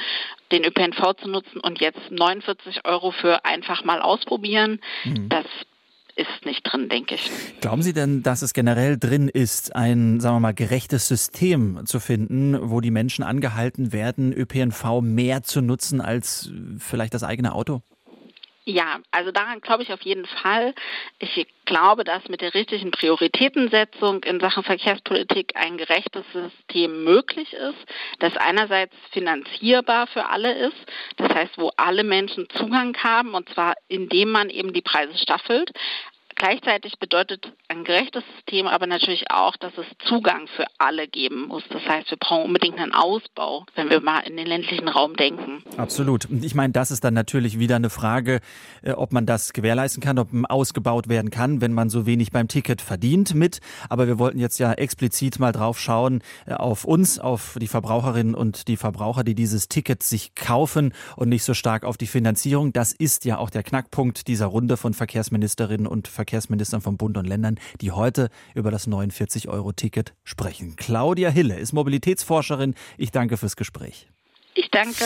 den 0.50 0.64
ÖPNV 0.64 1.14
zu 1.22 1.28
nutzen 1.28 1.60
und 1.60 1.80
jetzt 1.80 2.10
49 2.10 2.84
Euro 2.84 3.12
für 3.12 3.44
einfach 3.44 3.84
mal 3.84 4.02
ausprobieren. 4.02 4.80
Mhm. 5.04 5.28
Das 5.28 5.46
ist 6.16 6.44
nicht 6.44 6.62
drin, 6.62 6.88
denke 6.88 7.14
ich. 7.16 7.30
Glauben 7.60 7.82
Sie 7.82 7.92
denn, 7.92 8.22
dass 8.22 8.42
es 8.42 8.52
generell 8.52 8.98
drin 8.98 9.28
ist, 9.28 9.74
ein, 9.74 10.20
sagen 10.20 10.36
wir 10.36 10.40
mal, 10.40 10.54
gerechtes 10.54 11.08
System 11.08 11.80
zu 11.84 12.00
finden, 12.00 12.70
wo 12.70 12.80
die 12.80 12.90
Menschen 12.90 13.24
angehalten 13.24 13.92
werden, 13.92 14.32
ÖPNV 14.32 15.00
mehr 15.02 15.42
zu 15.42 15.60
nutzen 15.60 16.00
als 16.00 16.50
vielleicht 16.78 17.14
das 17.14 17.22
eigene 17.22 17.54
Auto? 17.54 17.82
Ja, 18.70 19.00
also 19.10 19.32
daran 19.32 19.60
glaube 19.60 19.82
ich 19.82 19.92
auf 19.92 20.02
jeden 20.02 20.26
Fall. 20.26 20.74
Ich 21.18 21.48
glaube, 21.64 22.04
dass 22.04 22.28
mit 22.28 22.40
der 22.40 22.54
richtigen 22.54 22.92
Prioritätensetzung 22.92 24.22
in 24.22 24.38
Sachen 24.38 24.62
Verkehrspolitik 24.62 25.52
ein 25.56 25.76
gerechtes 25.76 26.24
System 26.32 27.02
möglich 27.02 27.52
ist, 27.52 27.78
das 28.20 28.36
einerseits 28.36 28.94
finanzierbar 29.10 30.06
für 30.06 30.26
alle 30.26 30.52
ist, 30.52 30.76
das 31.16 31.34
heißt, 31.34 31.58
wo 31.58 31.72
alle 31.76 32.04
Menschen 32.04 32.48
Zugang 32.50 32.96
haben, 33.02 33.34
und 33.34 33.48
zwar 33.48 33.74
indem 33.88 34.30
man 34.30 34.50
eben 34.50 34.72
die 34.72 34.82
Preise 34.82 35.18
staffelt, 35.18 35.72
Gleichzeitig 36.40 36.98
bedeutet 36.98 37.52
ein 37.68 37.84
gerechtes 37.84 38.24
System 38.34 38.66
aber 38.66 38.86
natürlich 38.86 39.30
auch, 39.30 39.58
dass 39.58 39.74
es 39.76 39.84
Zugang 40.08 40.46
für 40.56 40.64
alle 40.78 41.06
geben 41.06 41.48
muss. 41.48 41.62
Das 41.68 41.82
heißt, 41.86 42.10
wir 42.10 42.16
brauchen 42.16 42.46
unbedingt 42.46 42.78
einen 42.78 42.94
Ausbau, 42.94 43.66
wenn 43.74 43.90
wir 43.90 44.00
mal 44.00 44.20
in 44.20 44.38
den 44.38 44.46
ländlichen 44.46 44.88
Raum 44.88 45.16
denken. 45.16 45.62
Absolut. 45.76 46.26
Ich 46.40 46.54
meine, 46.54 46.72
das 46.72 46.90
ist 46.90 47.04
dann 47.04 47.12
natürlich 47.12 47.58
wieder 47.58 47.76
eine 47.76 47.90
Frage, 47.90 48.40
äh, 48.80 48.92
ob 48.92 49.12
man 49.12 49.26
das 49.26 49.52
gewährleisten 49.52 50.02
kann, 50.02 50.18
ob 50.18 50.28
ausgebaut 50.48 51.10
werden 51.10 51.30
kann, 51.30 51.60
wenn 51.60 51.74
man 51.74 51.90
so 51.90 52.06
wenig 52.06 52.30
beim 52.30 52.48
Ticket 52.48 52.80
verdient 52.80 53.34
mit. 53.34 53.60
Aber 53.90 54.06
wir 54.06 54.18
wollten 54.18 54.38
jetzt 54.38 54.58
ja 54.58 54.72
explizit 54.72 55.40
mal 55.40 55.52
drauf 55.52 55.78
schauen, 55.78 56.22
äh, 56.46 56.54
auf 56.54 56.86
uns, 56.86 57.18
auf 57.18 57.58
die 57.60 57.68
Verbraucherinnen 57.68 58.34
und 58.34 58.66
die 58.66 58.78
Verbraucher, 58.78 59.24
die 59.24 59.34
dieses 59.34 59.68
Ticket 59.68 60.02
sich 60.02 60.34
kaufen 60.34 60.94
und 61.16 61.28
nicht 61.28 61.44
so 61.44 61.52
stark 61.52 61.84
auf 61.84 61.98
die 61.98 62.06
Finanzierung. 62.06 62.72
Das 62.72 62.94
ist 62.94 63.26
ja 63.26 63.36
auch 63.36 63.50
der 63.50 63.62
Knackpunkt 63.62 64.26
dieser 64.26 64.46
Runde 64.46 64.78
von 64.78 64.94
Verkehrsministerinnen 64.94 65.86
und 65.86 66.08
Verkehrsministern. 66.08 66.29
Verkehrsministern 66.30 66.80
von 66.80 66.96
Bund 66.96 67.16
und 67.18 67.26
Ländern, 67.26 67.58
die 67.80 67.90
heute 67.90 68.30
über 68.54 68.70
das 68.70 68.86
49-Euro-Ticket 68.86 70.14
sprechen. 70.22 70.76
Claudia 70.76 71.28
Hille 71.28 71.58
ist 71.58 71.72
Mobilitätsforscherin. 71.72 72.74
Ich 72.96 73.10
danke 73.10 73.36
fürs 73.36 73.56
Gespräch. 73.56 74.08
Ich 74.54 74.70
danke. 74.70 75.04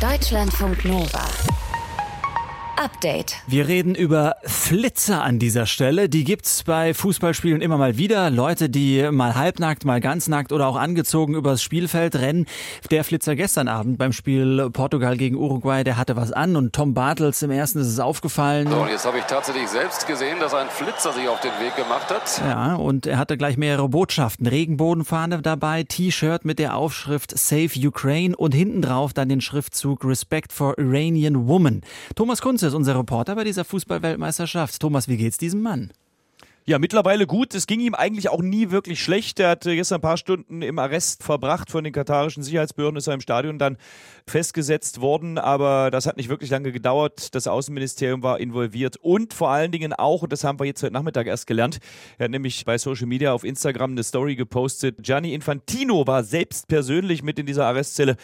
Deutschlandfunk 0.00 0.84
Nova. 0.84 1.28
Update. 2.76 3.36
Wir 3.46 3.68
reden 3.68 3.94
über 3.94 4.36
Flitzer 4.44 5.22
an 5.22 5.38
dieser 5.38 5.64
Stelle. 5.64 6.08
Die 6.10 6.24
gibt's 6.24 6.62
bei 6.62 6.92
Fußballspielen 6.92 7.62
immer 7.62 7.78
mal 7.78 7.96
wieder. 7.96 8.28
Leute, 8.30 8.68
die 8.68 9.08
mal 9.10 9.34
halbnackt, 9.34 9.86
mal 9.86 10.00
ganz 10.00 10.28
nackt 10.28 10.52
oder 10.52 10.66
auch 10.66 10.76
angezogen 10.76 11.34
übers 11.34 11.62
Spielfeld 11.62 12.16
rennen. 12.16 12.46
Der 12.90 13.02
Flitzer 13.02 13.34
gestern 13.34 13.68
Abend 13.68 13.96
beim 13.96 14.12
Spiel 14.12 14.68
Portugal 14.70 15.16
gegen 15.16 15.36
Uruguay, 15.36 15.84
der 15.84 15.96
hatte 15.96 16.16
was 16.16 16.32
an 16.32 16.54
und 16.56 16.74
Tom 16.74 16.92
Bartels 16.92 17.42
im 17.42 17.50
ersten 17.50 17.78
ist 17.78 17.88
es 17.88 17.98
aufgefallen. 17.98 18.68
So, 18.68 18.82
und 18.82 18.88
jetzt 18.88 19.06
habe 19.06 19.18
ich 19.18 19.24
tatsächlich 19.24 19.68
selbst 19.68 20.06
gesehen, 20.06 20.38
dass 20.40 20.52
ein 20.52 20.68
Flitzer 20.68 21.12
sich 21.12 21.28
auf 21.28 21.40
den 21.40 21.52
Weg 21.60 21.76
gemacht 21.76 22.10
hat. 22.10 22.42
Ja, 22.46 22.74
und 22.74 23.06
er 23.06 23.16
hatte 23.18 23.38
gleich 23.38 23.56
mehrere 23.56 23.88
Botschaften. 23.88 24.46
Regenbodenfahne 24.46 25.40
dabei, 25.40 25.82
T-Shirt 25.82 26.44
mit 26.44 26.58
der 26.58 26.76
Aufschrift 26.76 27.36
Save 27.36 27.70
Ukraine 27.86 28.36
und 28.36 28.54
hinten 28.54 28.82
drauf 28.82 29.14
dann 29.14 29.28
den 29.30 29.40
Schriftzug 29.40 30.04
Respect 30.04 30.52
for 30.52 30.78
Iranian 30.78 31.48
Woman. 31.48 31.80
Thomas 32.14 32.42
Kunze 32.42 32.65
ist 32.66 32.74
unser 32.74 32.98
Reporter 32.98 33.34
bei 33.34 33.44
dieser 33.44 33.64
Fußballweltmeisterschaft. 33.64 34.80
Thomas, 34.80 35.08
wie 35.08 35.16
geht's 35.16 35.38
diesem 35.38 35.62
Mann? 35.62 35.92
Ja, 36.68 36.80
mittlerweile 36.80 37.28
gut. 37.28 37.54
Es 37.54 37.68
ging 37.68 37.78
ihm 37.78 37.94
eigentlich 37.94 38.28
auch 38.28 38.42
nie 38.42 38.72
wirklich 38.72 39.00
schlecht. 39.00 39.38
Er 39.38 39.50
hat 39.50 39.62
gestern 39.62 39.98
ein 39.98 40.00
paar 40.00 40.16
Stunden 40.16 40.62
im 40.62 40.80
Arrest 40.80 41.22
verbracht 41.22 41.70
von 41.70 41.84
den 41.84 41.92
katarischen 41.92 42.42
Sicherheitsbehörden, 42.42 42.98
ist 42.98 43.06
er 43.06 43.14
im 43.14 43.20
Stadion 43.20 43.60
dann 43.60 43.76
festgesetzt 44.26 45.00
worden. 45.00 45.38
Aber 45.38 45.92
das 45.92 46.06
hat 46.06 46.16
nicht 46.16 46.28
wirklich 46.28 46.50
lange 46.50 46.72
gedauert. 46.72 47.36
Das 47.36 47.46
Außenministerium 47.46 48.24
war 48.24 48.40
involviert 48.40 48.96
und 48.96 49.32
vor 49.32 49.50
allen 49.50 49.70
Dingen 49.70 49.92
auch, 49.92 50.22
und 50.22 50.32
das 50.32 50.42
haben 50.42 50.58
wir 50.58 50.64
jetzt 50.64 50.82
heute 50.82 50.92
Nachmittag 50.92 51.28
erst 51.28 51.46
gelernt, 51.46 51.78
er 52.18 52.24
hat 52.24 52.32
nämlich 52.32 52.64
bei 52.64 52.78
Social 52.78 53.06
Media 53.06 53.32
auf 53.32 53.44
Instagram 53.44 53.92
eine 53.92 54.02
Story 54.02 54.34
gepostet. 54.34 54.96
Gianni 55.00 55.34
Infantino 55.34 56.04
war 56.08 56.24
selbst 56.24 56.66
persönlich 56.66 57.22
mit 57.22 57.38
in 57.38 57.46
dieser 57.46 57.66
Arrestzelle 57.66 58.16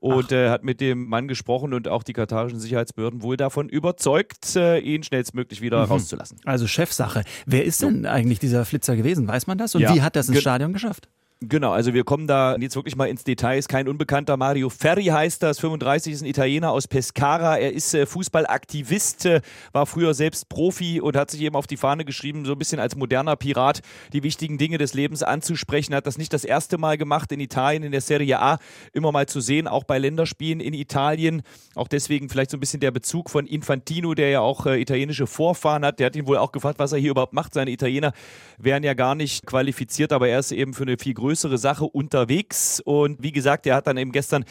und 0.00 0.32
äh, 0.32 0.48
hat 0.48 0.64
mit 0.64 0.80
dem 0.80 1.06
Mann 1.06 1.28
gesprochen 1.28 1.74
und 1.74 1.86
auch 1.86 2.02
die 2.02 2.14
katarischen 2.14 2.58
Sicherheitsbehörden 2.58 3.22
wohl 3.22 3.36
davon 3.36 3.68
überzeugt, 3.68 4.56
äh, 4.56 4.78
ihn 4.78 5.02
schnellstmöglich 5.02 5.60
wieder 5.60 5.84
mhm. 5.84 5.92
rauszulassen. 5.92 6.40
Also 6.44 6.66
Chefsache. 6.66 7.22
Wer 7.46 7.64
ist 7.64 7.82
denn 7.82 8.06
eigentlich 8.06 8.38
dieser 8.38 8.64
Flitzer 8.64 8.96
gewesen? 8.96 9.28
Weiß 9.28 9.46
man 9.46 9.58
das? 9.58 9.74
Und 9.74 9.82
ja. 9.82 9.94
wie 9.94 10.02
hat 10.02 10.16
es 10.16 10.28
ins 10.28 10.40
Stadion 10.40 10.72
geschafft? 10.72 11.08
Genau, 11.42 11.72
also 11.72 11.94
wir 11.94 12.04
kommen 12.04 12.26
da 12.26 12.54
jetzt 12.56 12.76
wirklich 12.76 12.96
mal 12.96 13.06
ins 13.06 13.24
Detail. 13.24 13.56
Ist 13.56 13.70
kein 13.70 13.88
Unbekannter. 13.88 14.36
Mario 14.36 14.68
Ferri 14.68 15.06
heißt 15.06 15.42
das, 15.42 15.58
35, 15.58 16.12
ist 16.12 16.20
ein 16.20 16.26
Italiener 16.26 16.70
aus 16.70 16.86
Pescara. 16.86 17.56
Er 17.56 17.72
ist 17.72 17.94
äh, 17.94 18.04
Fußballaktivist, 18.04 19.24
äh, 19.24 19.40
war 19.72 19.86
früher 19.86 20.12
selbst 20.12 20.50
Profi 20.50 21.00
und 21.00 21.16
hat 21.16 21.30
sich 21.30 21.40
eben 21.40 21.56
auf 21.56 21.66
die 21.66 21.78
Fahne 21.78 22.04
geschrieben, 22.04 22.44
so 22.44 22.52
ein 22.52 22.58
bisschen 22.58 22.78
als 22.78 22.94
moderner 22.94 23.36
Pirat 23.36 23.80
die 24.12 24.22
wichtigen 24.22 24.58
Dinge 24.58 24.76
des 24.76 24.92
Lebens 24.92 25.22
anzusprechen. 25.22 25.94
Hat 25.94 26.06
das 26.06 26.18
nicht 26.18 26.34
das 26.34 26.44
erste 26.44 26.76
Mal 26.76 26.98
gemacht 26.98 27.32
in 27.32 27.40
Italien, 27.40 27.84
in 27.84 27.92
der 27.92 28.02
Serie 28.02 28.38
A, 28.38 28.58
immer 28.92 29.10
mal 29.10 29.24
zu 29.24 29.40
sehen, 29.40 29.66
auch 29.66 29.84
bei 29.84 29.96
Länderspielen 29.96 30.60
in 30.60 30.74
Italien. 30.74 31.40
Auch 31.74 31.88
deswegen 31.88 32.28
vielleicht 32.28 32.50
so 32.50 32.58
ein 32.58 32.60
bisschen 32.60 32.80
der 32.80 32.90
Bezug 32.90 33.30
von 33.30 33.46
Infantino, 33.46 34.12
der 34.12 34.28
ja 34.28 34.40
auch 34.40 34.66
äh, 34.66 34.78
italienische 34.78 35.26
Vorfahren 35.26 35.86
hat. 35.86 36.00
Der 36.00 36.06
hat 36.08 36.16
ihn 36.16 36.26
wohl 36.26 36.36
auch 36.36 36.52
gefragt, 36.52 36.78
was 36.78 36.92
er 36.92 36.98
hier 36.98 37.12
überhaupt 37.12 37.32
macht. 37.32 37.54
Seine 37.54 37.70
Italiener 37.70 38.12
wären 38.58 38.82
ja 38.82 38.92
gar 38.92 39.14
nicht 39.14 39.46
qualifiziert, 39.46 40.12
aber 40.12 40.28
er 40.28 40.40
ist 40.40 40.52
eben 40.52 40.74
für 40.74 40.82
eine 40.82 40.98
viel 40.98 41.14
größere 41.14 41.29
größere 41.30 41.58
Sache 41.58 41.84
unterwegs. 41.84 42.80
Und 42.84 43.22
wie 43.22 43.30
gesagt, 43.30 43.64
er 43.66 43.76
hat 43.76 43.86
dann 43.86 43.96
eben 43.96 44.10
gestern 44.10 44.44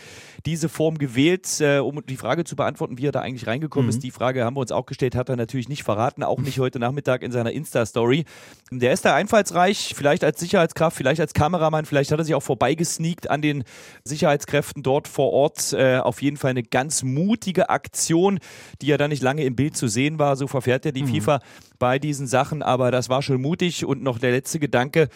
diese 0.45 0.69
Form 0.69 0.97
gewählt, 0.97 1.59
äh, 1.59 1.79
um 1.79 2.01
die 2.05 2.15
Frage 2.15 2.45
zu 2.45 2.55
beantworten, 2.55 2.97
wie 2.97 3.05
er 3.05 3.11
da 3.11 3.19
eigentlich 3.19 3.47
reingekommen 3.47 3.87
mhm. 3.87 3.89
ist. 3.89 4.03
Die 4.03 4.11
Frage 4.11 4.45
haben 4.45 4.55
wir 4.55 4.61
uns 4.61 4.71
auch 4.71 4.85
gestellt, 4.85 5.13
hat 5.13 5.27
er 5.27 5.35
natürlich 5.35 5.67
nicht 5.67 5.83
verraten, 5.83 6.23
auch 6.23 6.39
nicht 6.39 6.57
heute 6.59 6.79
Nachmittag 6.79 7.21
in 7.21 7.33
seiner 7.33 7.51
Insta-Story. 7.51 8.23
Der 8.71 8.93
ist 8.93 9.03
da 9.03 9.13
einfallsreich, 9.13 9.93
vielleicht 9.93 10.23
als 10.23 10.39
Sicherheitskraft, 10.39 10.95
vielleicht 10.95 11.19
als 11.19 11.33
Kameramann, 11.33 11.83
vielleicht 11.83 12.13
hat 12.13 12.19
er 12.19 12.23
sich 12.23 12.35
auch 12.35 12.43
vorbeigesneakt 12.43 13.29
an 13.29 13.41
den 13.41 13.65
Sicherheitskräften 14.05 14.81
dort 14.81 15.09
vor 15.09 15.33
Ort. 15.33 15.73
Äh, 15.73 15.97
auf 15.97 16.21
jeden 16.21 16.37
Fall 16.37 16.51
eine 16.51 16.63
ganz 16.63 17.03
mutige 17.03 17.69
Aktion, 17.69 18.39
die 18.81 18.87
ja 18.87 18.97
dann 18.97 19.09
nicht 19.09 19.21
lange 19.21 19.43
im 19.43 19.57
Bild 19.57 19.75
zu 19.75 19.89
sehen 19.89 20.17
war. 20.17 20.37
So 20.37 20.47
verfährt 20.47 20.85
ja 20.85 20.91
die 20.93 21.03
mhm. 21.03 21.15
FIFA 21.15 21.41
bei 21.77 21.99
diesen 21.99 22.27
Sachen, 22.27 22.63
aber 22.63 22.89
das 22.89 23.09
war 23.09 23.21
schon 23.21 23.41
mutig. 23.41 23.83
Und 23.83 24.01
noch 24.01 24.17
der 24.17 24.31
letzte 24.31 24.59
Gedanke, 24.59 25.09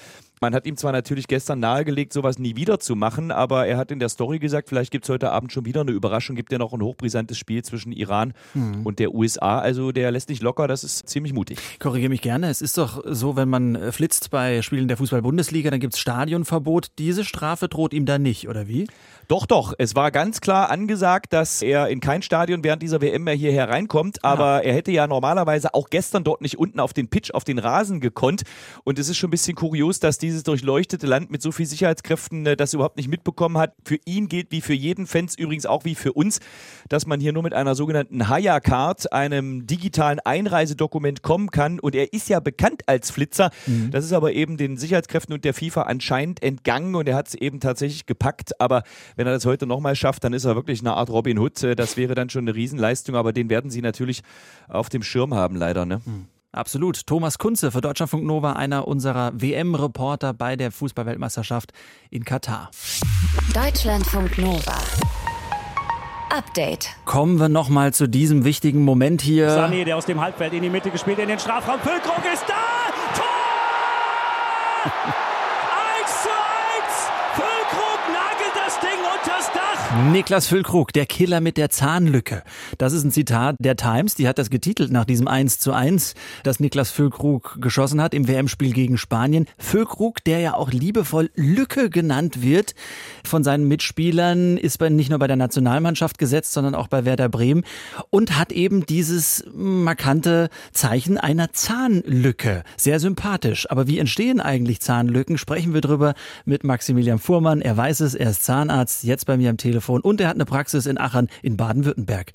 man 0.44 0.54
hat 0.54 0.68
ihm 0.68 0.76
zwar 0.76 0.92
natürlich 0.92 1.28
gestern 1.30 1.62
nahegelegt, 1.62 2.12
sowas 2.12 2.38
nie 2.38 2.58
wieder 2.58 2.78
zu 2.78 2.98
machen, 2.98 3.32
aber 3.32 3.66
er 3.66 3.78
hat 3.78 3.92
in 3.92 4.00
der 4.00 4.10
Story 4.10 4.40
gesagt, 4.40 4.68
vielleicht 4.68 4.92
gibt 4.92 5.06
es 5.06 5.10
heute 5.10 5.32
Abend 5.32 5.54
schon 5.54 5.66
wieder 5.66 5.82
eine 5.82 5.92
Überraschung, 5.92 6.36
gibt 6.36 6.52
ja 6.52 6.58
noch 6.58 6.74
ein 6.74 6.82
hochbrisantes 6.82 7.38
Spiel 7.38 7.64
zwischen 7.64 7.94
Iran 7.94 8.34
mhm. 8.54 8.86
und 8.86 9.00
der 9.00 9.14
USA. 9.14 9.60
Also 9.60 9.94
der 9.94 10.12
lässt 10.12 10.28
nicht 10.28 10.44
locker, 10.44 10.68
das 10.68 10.84
ist 10.84 11.08
ziemlich 11.08 11.32
mutig. 11.32 11.60
Korrigiere 11.80 12.10
mich 12.10 12.22
gerne. 12.22 12.50
Es 12.50 12.62
ist 12.62 12.78
doch 12.78 13.02
so, 13.06 13.38
wenn 13.38 13.48
man 13.48 13.76
äh, 13.76 13.92
flitzt 13.94 14.32
bei 14.32 14.62
Spielen 14.62 14.90
der 14.90 14.98
Fußball-Bundesliga, 14.98 15.72
dann 15.72 15.80
gibt 15.80 15.94
es 15.94 16.00
Stadionverbot. 16.02 16.88
Diese 17.00 17.24
Strafe 17.24 17.70
droht 17.70 17.94
ihm 17.94 18.06
da 18.06 18.20
nicht, 18.20 18.50
oder 18.50 18.68
wie? 18.68 18.88
Doch, 19.28 19.46
doch. 19.46 19.74
Es 19.78 19.96
war 19.96 20.12
ganz 20.12 20.42
klar 20.42 20.70
angesagt, 20.70 21.34
dass 21.34 21.62
er 21.62 21.88
in 21.88 22.00
kein 22.00 22.22
Stadion 22.22 22.64
während 22.64 22.82
dieser 22.82 23.02
WM 23.02 23.24
mehr 23.24 23.34
hierher 23.34 23.70
reinkommt. 23.70 24.24
Aber 24.24 24.58
ja. 24.58 24.70
er 24.70 24.74
hätte 24.74 24.92
ja 24.92 25.08
normalerweise 25.08 25.74
auch 25.74 25.90
gestern 25.90 26.24
dort 26.24 26.42
nicht 26.42 26.58
unten 26.58 26.80
auf 26.80 26.94
den 26.94 27.08
Pitch, 27.08 27.32
auf 27.32 27.44
den 27.44 27.60
Rasen 27.60 28.00
gekonnt. 28.00 28.44
Und 28.84 29.00
es 29.00 29.10
ist 29.10 29.18
schon 29.18 29.30
ein 29.30 29.32
bisschen 29.32 29.56
kurios, 29.56 30.00
dass 30.00 30.18
dieses 30.18 30.44
durchleuchtete 30.44 31.08
Land 31.08 31.32
mit 31.32 31.42
so 31.42 31.52
viel 31.52 31.66
Sicherheitskräften 31.66 32.46
äh, 32.46 32.58
das 32.58 32.74
überhaupt 32.74 32.98
nicht 32.98 33.08
mitbekommen 33.08 33.58
hat. 33.58 33.74
Für 33.86 33.98
ihn 34.06 34.28
gilt 34.28 34.52
wie 34.52 34.62
für 34.62 34.74
jeden 34.74 35.08
Fans 35.08 35.38
übrigens 35.38 35.66
auch 35.66 35.86
wie 35.86 35.96
für 35.96 36.14
uns, 36.14 36.40
dass 36.90 37.06
man 37.06 37.20
hier 37.20 37.34
nur 37.34 37.44
mit 37.44 37.54
einer 37.54 37.76
sogenannten 37.76 38.28
Haya-Card, 38.28 39.14
einem 39.14 39.66
digitalen 39.68 40.20
Einreisedokument 40.20 41.22
kommen 41.22 41.50
kann. 41.50 41.80
Und 41.80 41.96
er 41.96 42.14
ist 42.14 42.30
ja 42.30 42.40
bekannt 42.40 42.84
als 42.88 43.12
Flitzer. 43.12 43.52
Mhm. 43.68 43.92
Das 43.92 44.04
ist 44.04 44.14
aber 44.14 44.34
eben 44.34 44.58
den 44.58 44.78
Sicherheitskräften 44.78 45.34
und 45.34 45.46
der 45.46 45.54
FIFA 45.54 45.84
anscheinend 45.84 46.44
entgangen 46.44 46.96
und 46.96 47.08
er 47.08 47.16
hat 47.16 47.30
es 47.30 47.36
eben 47.36 47.60
tatsächlich 47.60 48.06
gepackt. 48.06 48.60
Aber 48.60 48.84
wenn 49.16 49.28
er 49.28 49.34
das 49.34 49.46
heute 49.46 49.66
nochmal 49.66 49.96
schafft, 49.96 50.24
dann 50.24 50.34
ist 50.34 50.46
er 50.46 50.56
wirklich 50.56 50.82
eine 50.82 50.94
Art 50.94 51.10
Robin 51.10 51.40
Hood. 51.40 51.64
Äh, 51.64 51.76
das 51.76 51.98
wäre 51.98 52.16
dann 52.16 52.30
schon 52.30 52.44
eine 52.44 52.56
Riesenleistung, 52.56 53.16
aber 53.16 53.34
den 53.34 53.50
werden 53.50 53.72
sie 53.72 53.82
natürlich 53.82 54.22
auf 54.68 54.90
dem 54.90 55.04
Schirm 55.04 55.34
haben, 55.34 55.56
leider. 55.56 55.86
Ne? 55.86 56.02
Hm. 56.04 56.28
Absolut. 56.54 57.08
Thomas 57.08 57.40
Kunze 57.40 57.72
für 57.72 57.82
Deutschlandfunk 57.82 58.24
Nova, 58.24 58.54
einer 58.54 58.88
unserer 58.88 59.32
WM-Reporter 59.34 60.34
bei 60.34 60.56
der 60.56 60.72
Fußballweltmeisterschaft 60.72 61.74
in 62.12 62.24
Katar. 62.26 62.70
Deutschlandfunk 63.56 64.38
Nova. 64.38 64.78
Update. 66.30 66.90
Kommen 67.06 67.40
wir 67.40 67.50
nochmal 67.50 67.94
zu 67.94 68.08
diesem 68.08 68.44
wichtigen 68.46 68.84
Moment 68.84 69.22
hier. 69.22 69.50
Sané, 69.50 69.84
der 69.84 69.98
aus 69.98 70.06
dem 70.06 70.22
Halbfeld 70.22 70.54
in 70.54 70.62
die 70.62 70.70
Mitte 70.70 70.92
gespielt, 70.92 71.20
in 71.20 71.28
den 71.28 71.40
Strafraum. 71.40 71.80
Füllkrug 71.80 72.24
ist 72.32 72.46
da! 72.48 72.54
Tor! 73.16 75.14
Niklas 79.94 80.48
Füllkrug, 80.48 80.92
der 80.92 81.06
Killer 81.06 81.40
mit 81.40 81.56
der 81.56 81.70
Zahnlücke. 81.70 82.42
Das 82.80 82.94
ist 82.94 83.04
ein 83.04 83.12
Zitat 83.12 83.58
der 83.60 83.76
Times, 83.76 84.16
die 84.16 84.28
hat 84.28 84.40
das 84.40 84.50
getitelt 84.50 84.92
nach 84.92 85.06
diesem 85.06 85.28
1 85.28 85.60
zu 85.60 85.72
1, 85.72 86.16
das 86.42 86.60
Niklas 86.60 86.90
Füllkrug 86.90 87.58
geschossen 87.62 88.02
hat 88.02 88.16
im 88.16 88.28
WM-Spiel 88.28 88.74
gegen 88.74 88.98
Spanien. 88.98 89.46
Füllkrug, 89.60 90.24
der 90.24 90.40
ja 90.40 90.56
auch 90.56 90.72
liebevoll 90.72 91.30
Lücke 91.36 91.92
genannt 91.92 92.42
wird 92.42 92.74
von 93.24 93.44
seinen 93.44 93.68
Mitspielern, 93.68 94.58
ist 94.58 94.82
nicht 94.82 95.12
nur 95.12 95.20
bei 95.20 95.28
der 95.28 95.36
Nationalmannschaft 95.36 96.18
gesetzt, 96.18 96.54
sondern 96.54 96.74
auch 96.74 96.88
bei 96.88 97.06
Werder 97.06 97.30
Bremen 97.30 97.64
und 98.10 98.36
hat 98.36 98.52
eben 98.52 98.88
dieses 98.88 99.46
markante 99.54 100.50
Zeichen 100.72 101.20
einer 101.20 101.54
Zahnlücke. 101.54 102.64
Sehr 102.78 103.00
sympathisch. 103.00 103.70
Aber 103.70 103.86
wie 103.86 104.00
entstehen 104.00 104.42
eigentlich 104.42 104.82
Zahnlücken? 104.82 105.38
Sprechen 105.38 105.76
wir 105.76 105.82
drüber 105.82 106.16
mit 106.46 106.64
Maximilian 106.64 107.20
Fuhrmann. 107.20 107.62
Er 107.62 107.78
weiß 107.78 108.00
es, 108.00 108.16
er 108.16 108.32
ist 108.32 108.44
Zahnarzt, 108.44 109.04
jetzt 109.04 109.28
bei 109.28 109.38
mir 109.38 109.52
am 109.52 109.58
Telefon. 109.58 109.83
Telefon 109.84 110.02
und 110.02 110.22
er 110.22 110.30
hat 110.30 110.36
eine 110.36 110.46
Praxis 110.46 110.86
in 110.86 110.98
Aachen 110.98 111.30
in 111.42 111.58
Baden-Württemberg. 111.58 112.32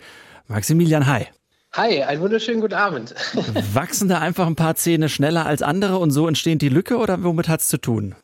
Maximilian, 0.48 1.06
hi. 1.06 1.26
Hi, 1.72 2.02
einen 2.02 2.20
wunderschönen 2.20 2.60
guten 2.60 2.74
Abend. 2.74 3.14
Wachsen 3.72 4.08
da 4.08 4.18
einfach 4.18 4.46
ein 4.46 4.56
paar 4.56 4.74
Zähne 4.74 5.08
schneller 5.08 5.46
als 5.46 5.62
andere 5.62 5.98
und 5.98 6.10
so 6.10 6.28
entsteht 6.28 6.62
die 6.62 6.68
Lücke 6.68 6.96
oder 6.96 7.22
womit 7.24 7.48
hat 7.48 7.60
es 7.60 7.68
zu 7.68 7.78
tun? 7.78 8.14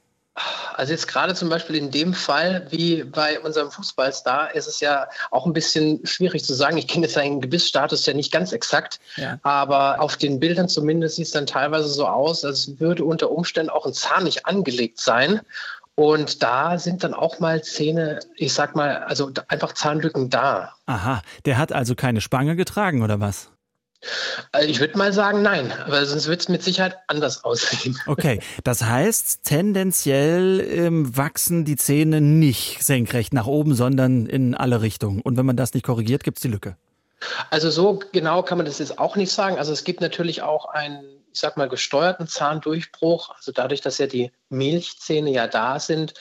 Also 0.75 0.93
jetzt 0.93 1.07
gerade 1.07 1.35
zum 1.35 1.49
Beispiel 1.49 1.77
in 1.77 1.93
dem 1.93 2.13
Fall, 2.13 2.67
wie 2.71 3.05
bei 3.05 3.39
unserem 3.39 3.71
Fußballstar, 3.71 4.55
ist 4.55 4.67
es 4.67 4.81
ja 4.81 5.07
auch 5.31 5.47
ein 5.47 5.53
bisschen 5.53 6.05
schwierig 6.05 6.45
zu 6.45 6.55
sagen. 6.55 6.77
Ich 6.77 6.89
kenne 6.89 7.07
jetzt 7.07 7.15
seinen 7.15 7.41
Gebissstatus 7.41 8.05
ja 8.07 8.15
nicht 8.15 8.33
ganz 8.33 8.53
exakt, 8.53 8.99
ja. 9.17 9.39
aber 9.45 10.01
auf 10.01 10.17
den 10.17 10.41
Bildern 10.41 10.69
zumindest 10.69 11.17
sieht 11.17 11.27
es 11.27 11.33
dann 11.33 11.47
teilweise 11.47 11.89
so 11.89 12.07
aus, 12.07 12.45
als 12.45 12.81
würde 12.81 13.05
unter 13.05 13.31
Umständen 13.31 13.71
auch 13.71 13.87
ein 13.87 13.93
Zahn 13.93 14.25
nicht 14.25 14.47
angelegt 14.47 14.99
sein. 15.01 15.41
Und 15.97 16.43
da 16.43 16.79
sind 16.79 17.05
dann 17.05 17.15
auch 17.15 17.39
mal 17.39 17.63
Zähne, 17.63 18.19
ich 18.37 18.53
sag 18.53 18.75
mal, 18.75 19.05
also 19.05 19.31
einfach 19.49 19.75
Zahnlücken 19.75 20.29
da. 20.29 20.75
Aha, 20.87 21.23
der 21.45 21.57
hat 21.57 21.73
also 21.73 21.95
keine 21.95 22.21
Spange 22.21 22.57
getragen 22.57 23.03
oder 23.03 23.21
was? 23.21 23.51
Äh, 24.53 24.67
ich 24.67 24.81
würde 24.81 24.99
mal 24.99 25.13
sagen, 25.13 25.43
nein, 25.43 25.73
weil 25.87 26.05
sonst 26.07 26.27
wird 26.27 26.41
es 26.41 26.49
mit 26.49 26.63
Sicherheit 26.63 26.97
anders 27.07 27.45
aussehen. 27.45 27.99
Okay, 28.07 28.41
das 28.65 28.83
heißt, 28.83 29.45
tendenziell 29.45 30.61
ähm, 30.61 31.17
wachsen 31.17 31.65
die 31.65 31.77
Zähne 31.77 32.21
nicht 32.21 32.83
senkrecht 32.83 33.33
nach 33.33 33.47
oben, 33.47 33.75
sondern 33.75 34.27
in 34.27 34.55
alle 34.55 34.83
Richtungen. 34.83 35.21
Und 35.21 35.37
wenn 35.37 35.47
man 35.47 35.57
das 35.57 35.75
nicht 35.75 35.85
korrigiert, 35.85 36.25
gibt 36.25 36.39
es 36.39 36.43
die 36.43 36.49
Lücke. 36.49 36.77
Also 37.51 37.71
so 37.71 38.01
genau 38.13 38.43
kann 38.43 38.59
man 38.59 38.67
das 38.67 38.79
jetzt 38.79 38.99
auch 38.99 39.17
nicht 39.17 39.33
sagen. 39.33 39.59
Also 39.59 39.73
es 39.73 39.85
gibt 39.85 40.01
natürlich 40.01 40.43
auch 40.43 40.67
einen 40.67 41.05
ich 41.35 41.41
sag 41.41 41.57
mal, 41.57 41.69
gesteuerten 41.69 42.29
Zahndurchbruch, 42.29 43.31
also 43.35 43.51
dadurch, 43.51 43.81
dass 43.81 43.99
ja 43.99 44.07
die 44.07 44.31
Milchzähne 44.51 45.31
ja 45.31 45.49
da 45.49 45.81
sind, 45.81 46.15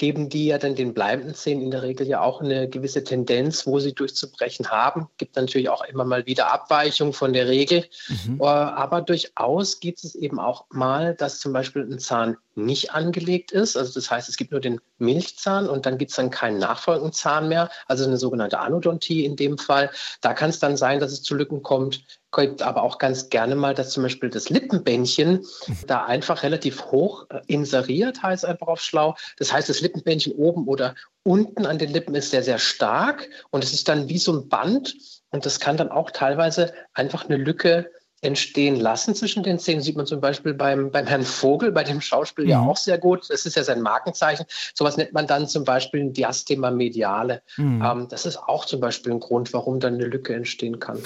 geben 0.00 0.30
die 0.30 0.46
ja 0.46 0.56
dann 0.56 0.76
den 0.76 0.94
bleibenden 0.94 1.34
Zähnen 1.34 1.62
in 1.62 1.70
der 1.70 1.82
Regel 1.82 2.06
ja 2.06 2.22
auch 2.22 2.40
eine 2.40 2.70
gewisse 2.70 3.04
Tendenz, 3.04 3.66
wo 3.66 3.80
sie 3.80 3.92
durchzubrechen 3.92 4.70
haben. 4.70 5.08
Gibt 5.18 5.36
natürlich 5.36 5.68
auch 5.68 5.84
immer 5.84 6.06
mal 6.06 6.24
wieder 6.24 6.50
Abweichungen 6.50 7.12
von 7.12 7.34
der 7.34 7.48
Regel. 7.48 7.84
Mhm. 8.08 8.40
Äh, 8.40 8.44
aber 8.44 9.02
durchaus 9.02 9.78
gibt 9.78 10.02
es 10.02 10.14
eben 10.14 10.40
auch 10.40 10.64
mal, 10.70 11.14
dass 11.14 11.38
zum 11.38 11.52
Beispiel 11.52 11.82
ein 11.82 11.98
Zahn 11.98 12.38
nicht 12.54 12.92
angelegt 12.92 13.52
ist. 13.52 13.76
Also 13.76 13.92
das 13.92 14.10
heißt, 14.10 14.30
es 14.30 14.38
gibt 14.38 14.52
nur 14.52 14.60
den 14.60 14.80
Milchzahn 14.96 15.68
und 15.68 15.84
dann 15.84 15.98
gibt 15.98 16.12
es 16.12 16.16
dann 16.16 16.30
keinen 16.30 16.58
nachfolgenden 16.58 17.12
Zahn 17.12 17.48
mehr, 17.48 17.70
also 17.86 18.04
eine 18.04 18.16
sogenannte 18.16 18.58
Anodontie 18.58 19.26
in 19.26 19.36
dem 19.36 19.58
Fall. 19.58 19.90
Da 20.22 20.32
kann 20.32 20.48
es 20.48 20.60
dann 20.60 20.78
sein, 20.78 21.00
dass 21.00 21.12
es 21.12 21.22
zu 21.22 21.34
Lücken 21.34 21.62
kommt, 21.62 22.04
gibt 22.32 22.62
aber 22.62 22.82
auch 22.82 22.98
ganz 22.98 23.28
gerne 23.28 23.54
mal, 23.54 23.74
dass 23.74 23.90
zum 23.90 24.02
Beispiel 24.02 24.30
das 24.30 24.50
Lippenbändchen 24.50 25.44
da 25.86 26.04
einfach 26.04 26.42
relativ 26.42 26.84
hoch 26.86 27.26
äh, 27.30 27.40
inseriert, 27.46 28.22
heißt 28.22 28.44
einfach 28.44 28.68
auf 28.68 28.80
schlau. 28.80 29.16
Das 29.38 29.52
heißt, 29.52 29.68
das 29.68 29.80
Lippenbändchen 29.80 30.32
oben 30.34 30.66
oder 30.66 30.94
unten 31.22 31.66
an 31.66 31.78
den 31.78 31.90
Lippen 31.90 32.14
ist 32.14 32.30
sehr, 32.30 32.42
sehr 32.42 32.58
stark 32.58 33.28
und 33.50 33.64
es 33.64 33.72
ist 33.72 33.88
dann 33.88 34.08
wie 34.08 34.18
so 34.18 34.32
ein 34.32 34.48
Band 34.48 34.96
und 35.30 35.46
das 35.46 35.60
kann 35.60 35.76
dann 35.76 35.90
auch 35.90 36.10
teilweise 36.10 36.72
einfach 36.94 37.26
eine 37.26 37.36
Lücke 37.36 37.90
entstehen 38.22 38.76
lassen 38.76 39.14
zwischen 39.14 39.42
den 39.42 39.58
Zähnen. 39.58 39.82
Sieht 39.82 39.96
man 39.96 40.06
zum 40.06 40.20
Beispiel 40.20 40.52
beim, 40.52 40.90
beim 40.90 41.06
Herrn 41.06 41.22
Vogel, 41.22 41.72
bei 41.72 41.84
dem 41.84 42.00
Schauspiel 42.00 42.44
mhm. 42.44 42.50
ja 42.50 42.60
auch 42.60 42.76
sehr 42.76 42.98
gut. 42.98 43.28
Das 43.30 43.46
ist 43.46 43.56
ja 43.56 43.64
sein 43.64 43.80
Markenzeichen. 43.80 44.46
Sowas 44.74 44.96
nennt 44.96 45.12
man 45.12 45.26
dann 45.26 45.48
zum 45.48 45.64
Beispiel 45.64 46.00
ein 46.00 46.12
Diastema 46.12 46.70
mediale. 46.70 47.42
Mhm. 47.56 47.82
Ähm, 47.84 48.08
das 48.08 48.26
ist 48.26 48.36
auch 48.36 48.66
zum 48.66 48.80
Beispiel 48.80 49.12
ein 49.12 49.20
Grund, 49.20 49.52
warum 49.52 49.80
dann 49.80 49.94
eine 49.94 50.06
Lücke 50.06 50.34
entstehen 50.34 50.78
kann. 50.78 50.98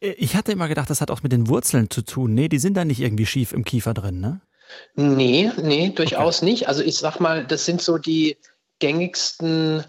Äh, 0.00 0.10
ich 0.12 0.34
hatte 0.34 0.52
immer 0.52 0.68
gedacht, 0.68 0.90
das 0.90 1.00
hat 1.00 1.10
auch 1.10 1.22
mit 1.22 1.32
den 1.32 1.48
Wurzeln 1.48 1.90
zu 1.90 2.02
tun. 2.02 2.34
Nee, 2.34 2.48
die 2.48 2.58
sind 2.58 2.76
da 2.76 2.84
nicht 2.84 3.00
irgendwie 3.00 3.26
schief 3.26 3.52
im 3.52 3.64
Kiefer 3.64 3.94
drin, 3.94 4.20
ne? 4.20 4.40
Nee, 4.94 5.52
nee, 5.62 5.90
durchaus 5.94 6.38
okay. 6.38 6.50
nicht. 6.50 6.68
Also 6.68 6.82
ich 6.82 6.96
sag 6.96 7.20
mal, 7.20 7.44
das 7.44 7.64
sind 7.64 7.80
so 7.80 7.98
die 7.98 8.36
gängigsten 8.80 9.84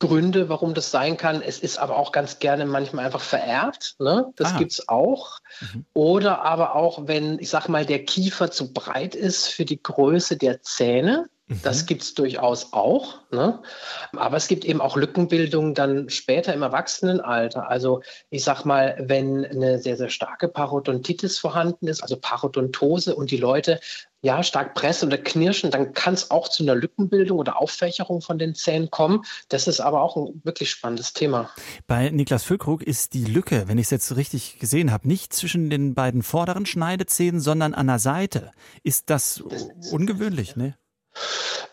Gründe, 0.00 0.48
warum 0.48 0.74
das 0.74 0.90
sein 0.90 1.16
kann. 1.16 1.42
Es 1.42 1.58
ist 1.58 1.78
aber 1.78 1.96
auch 1.96 2.12
ganz 2.12 2.38
gerne 2.38 2.66
manchmal 2.66 3.06
einfach 3.06 3.20
vererbt. 3.20 3.96
Ne? 3.98 4.32
Das 4.36 4.54
ah. 4.54 4.58
gibt 4.58 4.72
es 4.72 4.88
auch. 4.88 5.40
Mhm. 5.60 5.84
Oder 5.92 6.42
aber 6.42 6.76
auch, 6.76 7.08
wenn, 7.08 7.38
ich 7.38 7.50
sag 7.50 7.68
mal, 7.68 7.84
der 7.84 8.04
Kiefer 8.04 8.50
zu 8.50 8.72
breit 8.72 9.14
ist 9.14 9.48
für 9.48 9.64
die 9.64 9.82
Größe 9.82 10.36
der 10.36 10.62
Zähne. 10.62 11.28
Das 11.62 11.82
mhm. 11.82 11.86
gibt 11.86 12.02
es 12.02 12.14
durchaus 12.14 12.72
auch. 12.72 13.20
Ne? 13.30 13.60
Aber 14.12 14.36
es 14.36 14.48
gibt 14.48 14.64
eben 14.64 14.80
auch 14.80 14.96
Lückenbildungen 14.96 15.74
dann 15.74 16.10
später 16.10 16.52
im 16.52 16.62
Erwachsenenalter. 16.62 17.68
Also 17.68 18.02
ich 18.30 18.44
sag 18.44 18.64
mal, 18.64 18.96
wenn 19.00 19.44
eine 19.44 19.78
sehr, 19.78 19.96
sehr 19.96 20.10
starke 20.10 20.48
Parodontitis 20.48 21.38
vorhanden 21.38 21.88
ist, 21.88 22.02
also 22.02 22.16
Parodontose 22.20 23.16
und 23.16 23.30
die 23.30 23.38
Leute 23.38 23.80
ja, 24.20 24.42
stark 24.42 24.74
pressen 24.74 25.06
oder 25.06 25.18
knirschen, 25.18 25.70
dann 25.70 25.92
kann 25.92 26.14
es 26.14 26.30
auch 26.30 26.48
zu 26.48 26.64
einer 26.64 26.74
Lückenbildung 26.74 27.38
oder 27.38 27.60
Auffächerung 27.60 28.20
von 28.20 28.38
den 28.38 28.54
Zähnen 28.54 28.90
kommen. 28.90 29.22
Das 29.48 29.68
ist 29.68 29.80
aber 29.80 30.02
auch 30.02 30.16
ein 30.16 30.40
wirklich 30.42 30.70
spannendes 30.70 31.12
Thema. 31.12 31.50
Bei 31.86 32.10
Niklas 32.10 32.42
Füllkrug 32.42 32.82
ist 32.82 33.14
die 33.14 33.24
Lücke, 33.24 33.68
wenn 33.68 33.78
ich 33.78 33.84
es 33.86 33.90
jetzt 33.90 34.16
richtig 34.16 34.58
gesehen 34.58 34.90
habe, 34.90 35.06
nicht 35.06 35.32
zwischen 35.32 35.70
den 35.70 35.94
beiden 35.94 36.24
vorderen 36.24 36.66
Schneidezähnen, 36.66 37.40
sondern 37.40 37.74
an 37.74 37.86
der 37.86 38.00
Seite. 38.00 38.50
Ist 38.82 39.08
das 39.08 39.40
ungewöhnlich, 39.92 40.56
ne? 40.56 40.74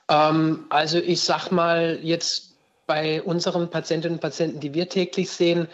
Ähm, 0.10 0.66
also 0.70 0.98
ich 0.98 1.22
sag 1.22 1.52
mal 1.52 2.00
jetzt 2.02 2.54
bei 2.88 3.22
unseren 3.22 3.70
Patientinnen 3.70 4.18
und 4.18 4.22
Patienten, 4.22 4.60
die 4.60 4.74
wir 4.74 4.90
täglich 4.90 5.30
sehen, 5.30 5.68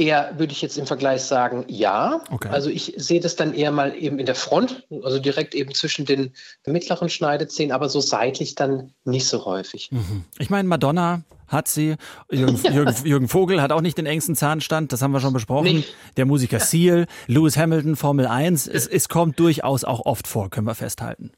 Eher 0.00 0.38
würde 0.38 0.52
ich 0.52 0.62
jetzt 0.62 0.78
im 0.78 0.86
Vergleich 0.86 1.22
sagen, 1.22 1.64
ja. 1.66 2.20
Okay. 2.30 2.48
Also 2.50 2.70
ich 2.70 2.94
sehe 2.96 3.18
das 3.18 3.34
dann 3.34 3.52
eher 3.52 3.72
mal 3.72 3.96
eben 3.96 4.20
in 4.20 4.26
der 4.26 4.36
Front, 4.36 4.86
also 5.02 5.18
direkt 5.18 5.56
eben 5.56 5.74
zwischen 5.74 6.04
den 6.04 6.34
mittleren 6.64 7.08
Schneidezähnen, 7.08 7.72
aber 7.72 7.88
so 7.88 7.98
seitlich 7.98 8.54
dann 8.54 8.92
nicht 9.04 9.26
so 9.26 9.44
häufig. 9.44 9.90
Mhm. 9.90 10.24
Ich 10.38 10.50
meine, 10.50 10.68
Madonna 10.68 11.22
hat 11.48 11.66
sie, 11.66 11.96
Jürgen. 12.30 12.60
Jürgen, 12.72 12.94
Jürgen, 13.04 13.28
Vogel 13.28 13.60
hat 13.60 13.72
auch 13.72 13.80
nicht 13.80 13.98
den 13.98 14.06
engsten 14.06 14.36
Zahnstand, 14.36 14.92
das 14.92 15.02
haben 15.02 15.10
wir 15.10 15.18
schon 15.18 15.32
besprochen. 15.32 15.78
Nicht. 15.78 15.92
Der 16.16 16.26
Musiker 16.26 16.60
Seal, 16.60 17.08
Lewis 17.26 17.56
Hamilton, 17.56 17.96
Formel 17.96 18.28
1, 18.28 18.68
es, 18.68 18.86
es 18.86 19.08
kommt 19.08 19.40
durchaus 19.40 19.82
auch 19.82 20.06
oft 20.06 20.28
vor, 20.28 20.48
können 20.48 20.68
wir 20.68 20.76
festhalten. 20.76 21.32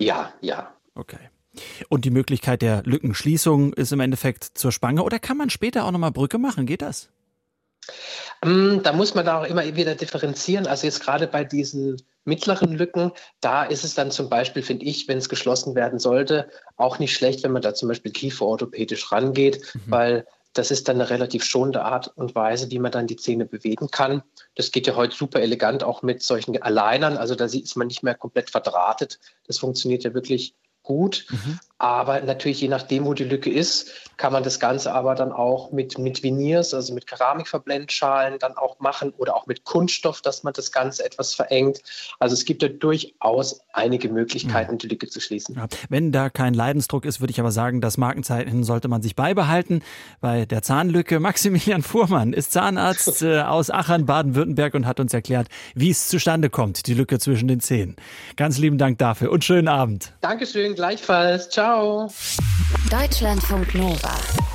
Ja, 0.00 0.32
ja. 0.40 0.74
Okay. 0.94 1.30
Und 1.88 2.04
die 2.04 2.10
Möglichkeit 2.10 2.62
der 2.62 2.82
Lückenschließung 2.84 3.72
ist 3.74 3.92
im 3.92 4.00
Endeffekt 4.00 4.44
zur 4.44 4.72
Spange 4.72 5.02
oder 5.02 5.18
kann 5.18 5.36
man 5.36 5.50
später 5.50 5.84
auch 5.84 5.90
nochmal 5.90 6.12
Brücke 6.12 6.38
machen? 6.38 6.66
Geht 6.66 6.82
das? 6.82 7.10
Ähm, 8.42 8.80
da 8.82 8.92
muss 8.92 9.14
man 9.14 9.28
auch 9.28 9.44
immer 9.44 9.76
wieder 9.76 9.94
differenzieren. 9.94 10.66
Also 10.66 10.86
jetzt 10.86 11.00
gerade 11.00 11.26
bei 11.26 11.44
diesen 11.44 12.00
mittleren 12.24 12.72
Lücken, 12.72 13.12
da 13.40 13.64
ist 13.64 13.84
es 13.84 13.94
dann 13.94 14.10
zum 14.10 14.28
Beispiel, 14.28 14.62
finde 14.62 14.84
ich, 14.86 15.08
wenn 15.08 15.18
es 15.18 15.28
geschlossen 15.28 15.74
werden 15.74 15.98
sollte, 15.98 16.48
auch 16.76 16.98
nicht 16.98 17.14
schlecht, 17.14 17.42
wenn 17.42 17.52
man 17.52 17.62
da 17.62 17.74
zum 17.74 17.88
Beispiel 17.88 18.12
kieferorthopädisch 18.12 19.10
rangeht, 19.10 19.74
mhm. 19.74 19.80
weil 19.86 20.26
das 20.52 20.70
ist 20.70 20.88
dann 20.88 20.96
eine 20.96 21.10
relativ 21.10 21.44
schonende 21.44 21.84
Art 21.84 22.08
und 22.16 22.34
Weise, 22.34 22.70
wie 22.70 22.78
man 22.78 22.90
dann 22.90 23.06
die 23.06 23.16
Zähne 23.16 23.46
bewegen 23.46 23.90
kann. 23.90 24.22
Das 24.56 24.72
geht 24.72 24.86
ja 24.86 24.96
heute 24.96 25.14
super 25.14 25.40
elegant 25.40 25.84
auch 25.84 26.02
mit 26.02 26.22
solchen 26.22 26.60
Alleinern. 26.60 27.16
Also 27.16 27.34
da 27.34 27.44
ist 27.44 27.76
man 27.76 27.86
nicht 27.86 28.02
mehr 28.02 28.14
komplett 28.14 28.50
verdrahtet. 28.50 29.20
Das 29.46 29.58
funktioniert 29.58 30.02
ja 30.02 30.12
wirklich 30.12 30.54
gut. 30.82 31.26
Mhm. 31.30 31.60
Aber 31.80 32.20
natürlich, 32.20 32.60
je 32.60 32.68
nachdem, 32.68 33.06
wo 33.06 33.14
die 33.14 33.24
Lücke 33.24 33.50
ist, 33.50 33.90
kann 34.18 34.34
man 34.34 34.42
das 34.42 34.60
Ganze 34.60 34.92
aber 34.92 35.14
dann 35.14 35.32
auch 35.32 35.72
mit, 35.72 35.96
mit 35.96 36.22
Veneers, 36.22 36.74
also 36.74 36.92
mit 36.92 37.06
Keramikverblendschalen 37.06 38.38
dann 38.38 38.58
auch 38.58 38.78
machen 38.80 39.14
oder 39.16 39.34
auch 39.34 39.46
mit 39.46 39.64
Kunststoff, 39.64 40.20
dass 40.20 40.42
man 40.42 40.52
das 40.52 40.72
Ganze 40.72 41.06
etwas 41.06 41.34
verengt. 41.34 41.80
Also 42.18 42.34
es 42.34 42.44
gibt 42.44 42.62
ja 42.62 42.68
durchaus 42.68 43.62
einige 43.72 44.10
Möglichkeiten, 44.10 44.72
ja. 44.72 44.76
die 44.76 44.88
Lücke 44.88 45.08
zu 45.08 45.20
schließen. 45.20 45.56
Ja. 45.56 45.68
Wenn 45.88 46.12
da 46.12 46.28
kein 46.28 46.52
Leidensdruck 46.52 47.06
ist, 47.06 47.20
würde 47.20 47.30
ich 47.30 47.40
aber 47.40 47.50
sagen, 47.50 47.80
das 47.80 47.96
Markenzeichen 47.96 48.62
sollte 48.62 48.88
man 48.88 49.00
sich 49.00 49.16
beibehalten. 49.16 49.80
Bei 50.20 50.44
der 50.44 50.60
Zahnlücke 50.60 51.18
Maximilian 51.18 51.80
Fuhrmann 51.80 52.34
ist 52.34 52.52
Zahnarzt 52.52 53.22
äh, 53.22 53.40
aus 53.40 53.70
Aachen, 53.70 54.04
Baden-Württemberg 54.04 54.74
und 54.74 54.86
hat 54.86 55.00
uns 55.00 55.14
erklärt, 55.14 55.48
wie 55.74 55.88
es 55.88 56.08
zustande 56.08 56.50
kommt, 56.50 56.86
die 56.88 56.94
Lücke 56.94 57.18
zwischen 57.18 57.48
den 57.48 57.60
Zähnen. 57.60 57.96
Ganz 58.36 58.58
lieben 58.58 58.76
Dank 58.76 58.98
dafür 58.98 59.32
und 59.32 59.46
schönen 59.46 59.68
Abend. 59.68 60.12
Dankeschön, 60.20 60.74
gleichfalls. 60.74 61.48
Ciao. 61.48 61.69
Deutschlandfunk 62.90 63.74
Nova. 63.76 64.49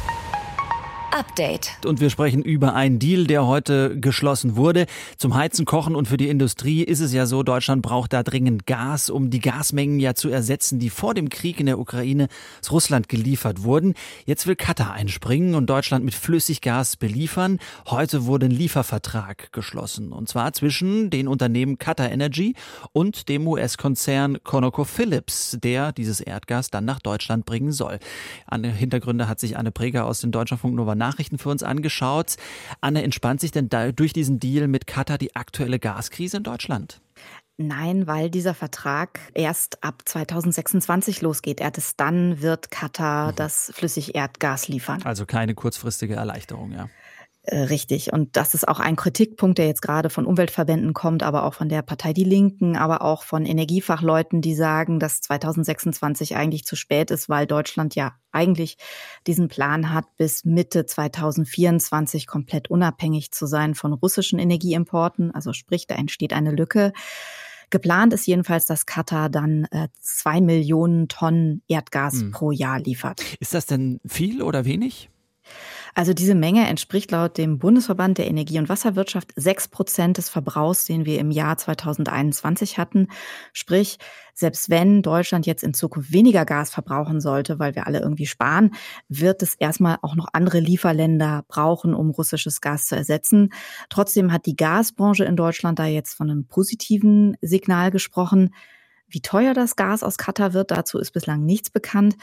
Update. 1.15 1.71
Und 1.85 2.01
wir 2.01 2.09
sprechen 2.09 2.43
über 2.43 2.75
einen 2.75 2.99
Deal, 2.99 3.25
der 3.25 3.47
heute 3.47 3.97
geschlossen 3.97 4.57
wurde. 4.57 4.85
Zum 5.15 5.33
Heizen, 5.33 5.63
Kochen 5.65 5.95
und 5.95 6.09
für 6.09 6.17
die 6.17 6.27
Industrie 6.27 6.83
ist 6.83 6.99
es 6.99 7.13
ja 7.13 7.25
so, 7.25 7.41
Deutschland 7.41 7.81
braucht 7.81 8.11
da 8.11 8.21
dringend 8.21 8.65
Gas, 8.65 9.09
um 9.09 9.29
die 9.29 9.39
Gasmengen 9.39 10.01
ja 10.01 10.13
zu 10.13 10.27
ersetzen, 10.27 10.77
die 10.77 10.89
vor 10.89 11.13
dem 11.13 11.29
Krieg 11.29 11.61
in 11.61 11.67
der 11.67 11.79
Ukraine 11.79 12.27
aus 12.59 12.71
Russland 12.71 13.07
geliefert 13.07 13.63
wurden. 13.63 13.93
Jetzt 14.25 14.45
will 14.45 14.57
Katar 14.57 14.91
einspringen 14.91 15.55
und 15.55 15.69
Deutschland 15.69 16.03
mit 16.03 16.13
Flüssiggas 16.13 16.97
beliefern. 16.97 17.59
Heute 17.85 18.25
wurde 18.25 18.47
ein 18.47 18.51
Liefervertrag 18.51 19.53
geschlossen. 19.53 20.11
Und 20.11 20.27
zwar 20.27 20.51
zwischen 20.51 21.11
den 21.11 21.29
Unternehmen 21.29 21.77
Qatar 21.77 22.11
Energy 22.11 22.55
und 22.91 23.29
dem 23.29 23.47
US-Konzern 23.47 24.39
ConocoPhillips, 24.43 25.59
der 25.63 25.93
dieses 25.93 26.19
Erdgas 26.19 26.71
dann 26.71 26.83
nach 26.83 26.99
Deutschland 26.99 27.45
bringen 27.45 27.71
soll. 27.71 27.99
An 28.47 28.65
Hintergründe 28.65 29.29
hat 29.29 29.39
sich 29.39 29.55
Anne 29.55 29.71
Preger 29.71 30.05
aus 30.05 30.19
dem 30.19 30.31
Deutschlandfunk 30.31 30.75
Nova 30.75 31.04
Nachrichten 31.05 31.37
für 31.37 31.49
uns 31.49 31.63
angeschaut. 31.63 32.35
Anne, 32.81 33.03
entspannt 33.03 33.41
sich 33.41 33.51
denn 33.51 33.69
durch 33.95 34.13
diesen 34.13 34.39
Deal 34.39 34.67
mit 34.67 34.87
Katar 34.87 35.17
die 35.17 35.35
aktuelle 35.35 35.79
Gaskrise 35.79 36.37
in 36.37 36.43
Deutschland? 36.43 37.01
Nein, 37.57 38.05
weil 38.05 38.29
dieser 38.29 38.53
Vertrag 38.53 39.19
erst 39.33 39.81
ab 39.81 40.01
2026 40.03 41.21
losgeht. 41.21 41.61
Erst 41.61 41.99
dann 41.99 42.41
wird 42.41 42.69
Katar 42.69 43.31
mhm. 43.31 43.35
das 43.37 43.71
Flüssigerdgas 43.73 44.67
liefern. 44.67 45.01
Also 45.03 45.25
keine 45.25 45.55
kurzfristige 45.55 46.15
Erleichterung, 46.15 46.73
ja. 46.73 46.89
Äh, 47.47 47.63
richtig. 47.63 48.11
Und 48.11 48.37
das 48.37 48.55
ist 48.55 48.67
auch 48.67 48.79
ein 48.79 48.95
Kritikpunkt, 48.95 49.59
der 49.59 49.67
jetzt 49.67 49.83
gerade 49.83 50.09
von 50.09 50.25
Umweltverbänden 50.25 50.93
kommt, 50.93 51.21
aber 51.21 51.43
auch 51.43 51.53
von 51.53 51.69
der 51.69 51.83
Partei 51.83 52.11
Die 52.11 52.23
Linken, 52.23 52.75
aber 52.75 53.03
auch 53.03 53.23
von 53.23 53.45
Energiefachleuten, 53.45 54.41
die 54.41 54.55
sagen, 54.55 54.99
dass 54.99 55.21
2026 55.21 56.35
eigentlich 56.35 56.65
zu 56.65 56.75
spät 56.75 57.11
ist, 57.11 57.29
weil 57.29 57.45
Deutschland 57.45 57.93
ja 57.93 58.13
eigentlich 58.31 58.77
diesen 59.27 59.47
Plan 59.47 59.93
hat, 59.93 60.05
bis 60.17 60.43
Mitte 60.43 60.87
2024 60.87 62.25
komplett 62.25 62.71
unabhängig 62.71 63.31
zu 63.31 63.45
sein 63.45 63.75
von 63.75 63.93
russischen 63.93 64.39
Energieimporten. 64.39 65.29
Also 65.29 65.53
sprich, 65.53 65.85
da 65.85 65.93
entsteht 65.95 66.33
eine 66.33 66.51
Lücke. 66.51 66.93
Geplant 67.69 68.11
ist 68.13 68.25
jedenfalls, 68.25 68.65
dass 68.65 68.87
Katar 68.87 69.29
dann 69.29 69.65
äh, 69.69 69.89
zwei 69.99 70.41
Millionen 70.41 71.09
Tonnen 71.09 71.61
Erdgas 71.67 72.21
hm. 72.21 72.31
pro 72.31 72.49
Jahr 72.49 72.79
liefert. 72.79 73.21
Ist 73.39 73.53
das 73.53 73.67
denn 73.67 73.99
viel 74.05 74.41
oder 74.41 74.65
wenig? 74.65 75.09
Also 75.97 76.13
diese 76.13 76.35
Menge 76.35 76.67
entspricht 76.67 77.11
laut 77.11 77.37
dem 77.37 77.57
Bundesverband 77.57 78.17
der 78.17 78.27
Energie- 78.27 78.59
und 78.59 78.67
Wasserwirtschaft 78.67 79.31
sechs 79.37 79.69
Prozent 79.69 80.17
des 80.17 80.27
Verbrauchs, 80.27 80.83
den 80.83 81.05
wir 81.05 81.19
im 81.19 81.31
Jahr 81.31 81.57
2021 81.57 82.77
hatten. 82.77 83.07
Sprich, 83.53 83.97
selbst 84.33 84.69
wenn 84.69 85.01
Deutschland 85.01 85.45
jetzt 85.45 85.63
in 85.63 85.73
Zukunft 85.73 86.11
weniger 86.11 86.43
Gas 86.43 86.69
verbrauchen 86.69 87.21
sollte, 87.21 87.59
weil 87.59 87.75
wir 87.75 87.87
alle 87.87 88.01
irgendwie 88.01 88.25
sparen, 88.25 88.75
wird 89.07 89.41
es 89.41 89.55
erstmal 89.55 89.97
auch 90.01 90.15
noch 90.15 90.27
andere 90.33 90.59
Lieferländer 90.59 91.45
brauchen, 91.47 91.93
um 91.93 92.09
russisches 92.09 92.59
Gas 92.59 92.87
zu 92.87 92.97
ersetzen. 92.97 93.53
Trotzdem 93.89 94.33
hat 94.33 94.47
die 94.47 94.57
Gasbranche 94.57 95.23
in 95.23 95.37
Deutschland 95.37 95.79
da 95.79 95.85
jetzt 95.85 96.13
von 96.13 96.29
einem 96.29 96.45
positiven 96.45 97.37
Signal 97.41 97.89
gesprochen. 97.89 98.53
Wie 99.07 99.21
teuer 99.21 99.53
das 99.53 99.75
Gas 99.75 100.03
aus 100.03 100.17
Katar 100.17 100.53
wird, 100.53 100.71
dazu 100.71 100.99
ist 100.99 101.11
bislang 101.11 101.45
nichts 101.45 101.69
bekannt. 101.69 102.15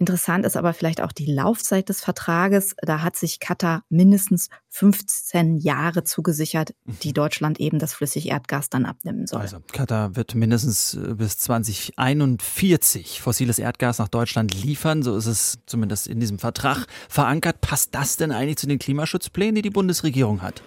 Interessant 0.00 0.46
ist 0.46 0.56
aber 0.56 0.72
vielleicht 0.72 1.02
auch 1.02 1.12
die 1.12 1.30
Laufzeit 1.30 1.90
des 1.90 2.00
Vertrages. 2.00 2.74
Da 2.80 3.02
hat 3.02 3.16
sich 3.16 3.38
Katar 3.38 3.84
mindestens 3.90 4.48
15 4.70 5.58
Jahre 5.58 6.04
zugesichert, 6.04 6.74
die 7.02 7.08
mhm. 7.08 7.14
Deutschland 7.14 7.60
eben 7.60 7.78
das 7.78 7.92
Flüssigerdgas 7.92 8.70
dann 8.70 8.86
abnehmen 8.86 9.26
soll. 9.26 9.42
Also 9.42 9.58
Katar 9.72 10.16
wird 10.16 10.34
mindestens 10.34 10.94
äh, 10.94 11.14
bis 11.16 11.36
2041 11.36 13.20
fossiles 13.20 13.58
Erdgas 13.58 13.98
nach 13.98 14.08
Deutschland 14.08 14.54
liefern. 14.54 15.02
So 15.02 15.14
ist 15.18 15.26
es 15.26 15.58
zumindest 15.66 16.06
in 16.06 16.18
diesem 16.18 16.38
Vertrag 16.38 16.86
verankert. 17.10 17.60
Passt 17.60 17.94
das 17.94 18.16
denn 18.16 18.32
eigentlich 18.32 18.56
zu 18.56 18.66
den 18.66 18.78
Klimaschutzplänen, 18.78 19.56
die 19.56 19.62
die 19.62 19.68
Bundesregierung 19.68 20.40
hat? 20.40 20.62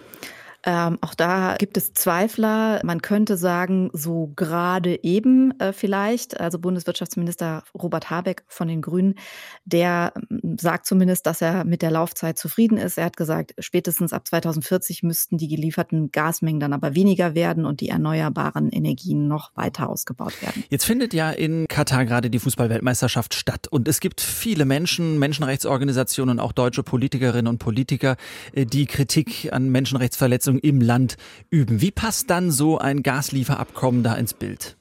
Ähm, 0.66 0.98
auch 1.02 1.14
da 1.14 1.56
gibt 1.58 1.76
es 1.76 1.92
Zweifler. 1.92 2.80
Man 2.84 3.02
könnte 3.02 3.36
sagen, 3.36 3.90
so 3.92 4.32
gerade 4.34 5.02
eben 5.02 5.58
äh, 5.60 5.72
vielleicht. 5.72 6.40
Also 6.40 6.58
Bundeswirtschaftsminister 6.58 7.64
Robert 7.74 8.10
Habeck 8.10 8.44
von 8.48 8.68
den 8.68 8.80
Grünen, 8.80 9.16
der 9.64 10.12
ähm, 10.30 10.56
sagt 10.58 10.86
zumindest, 10.86 11.26
dass 11.26 11.42
er 11.42 11.64
mit 11.64 11.82
der 11.82 11.90
Laufzeit 11.90 12.38
zufrieden 12.38 12.78
ist. 12.78 12.96
Er 12.96 13.06
hat 13.06 13.16
gesagt, 13.16 13.54
spätestens 13.58 14.12
ab 14.12 14.26
2040 14.26 15.02
müssten 15.02 15.36
die 15.36 15.48
gelieferten 15.48 16.10
Gasmengen 16.12 16.60
dann 16.60 16.72
aber 16.72 16.94
weniger 16.94 17.34
werden 17.34 17.66
und 17.66 17.80
die 17.80 17.90
erneuerbaren 17.90 18.70
Energien 18.70 19.28
noch 19.28 19.54
weiter 19.56 19.88
ausgebaut 19.90 20.40
werden. 20.40 20.64
Jetzt 20.70 20.84
findet 20.84 21.12
ja 21.12 21.30
in 21.30 21.66
Katar 21.68 22.06
gerade 22.06 22.30
die 22.30 22.38
Fußballweltmeisterschaft 22.38 23.34
statt 23.34 23.68
und 23.68 23.86
es 23.86 24.00
gibt 24.00 24.22
viele 24.22 24.64
Menschen, 24.64 25.18
Menschenrechtsorganisationen, 25.18 26.40
auch 26.40 26.52
deutsche 26.52 26.82
Politikerinnen 26.82 27.48
und 27.48 27.58
Politiker, 27.58 28.16
äh, 28.52 28.64
die 28.64 28.86
Kritik 28.86 29.52
an 29.52 29.68
Menschenrechtsverletzungen 29.68 30.53
Verantwortung 30.54 30.58
im 30.58 30.80
Land 30.80 31.16
üben. 31.50 31.80
Wie 31.80 31.90
passt 31.90 32.30
dann 32.30 32.50
so 32.50 32.78
ein 32.78 33.02
Gaslieferabkommen 33.02 34.02
da 34.02 34.14
ins 34.14 34.34
Bild? 34.34 34.76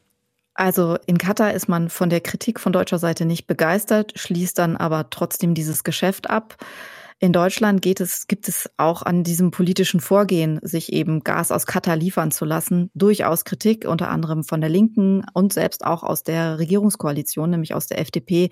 Also 0.56 0.98
in 1.08 1.18
Katar 1.18 1.54
ist 1.54 1.68
man 1.68 1.90
von 1.90 2.10
der 2.10 2.22
Kritik 2.22 2.60
von 2.60 2.74
deutscher 2.74 3.00
Seite 3.00 3.26
nicht 3.26 3.48
begeistert, 3.48 4.14
schließt 4.16 4.58
dann 4.60 4.78
aber 4.78 5.10
trotzdem 5.10 5.56
dieses 5.56 5.84
Geschäft 5.84 6.30
ab. 6.30 6.58
In 7.24 7.32
Deutschland 7.32 7.82
geht 7.82 8.02
es, 8.02 8.28
gibt 8.28 8.50
es 8.50 8.70
auch 8.76 9.02
an 9.02 9.24
diesem 9.24 9.50
politischen 9.50 10.02
Vorgehen, 10.02 10.60
sich 10.62 10.92
eben 10.92 11.24
Gas 11.24 11.54
aus 11.54 11.66
Katar 11.66 11.96
liefern 11.96 12.32
zu 12.32 12.44
lassen, 12.44 12.92
durchaus 12.96 13.46
Kritik, 13.46 13.86
unter 13.88 14.10
anderem 14.10 14.44
von 14.44 14.60
der 14.60 14.70
Linken 14.70 15.24
und 15.32 15.54
selbst 15.54 15.86
auch 15.86 16.04
aus 16.04 16.24
der 16.24 16.60
Regierungskoalition, 16.60 17.50
nämlich 17.50 17.76
aus 17.76 17.88
der 17.88 18.00
FDP. 18.00 18.50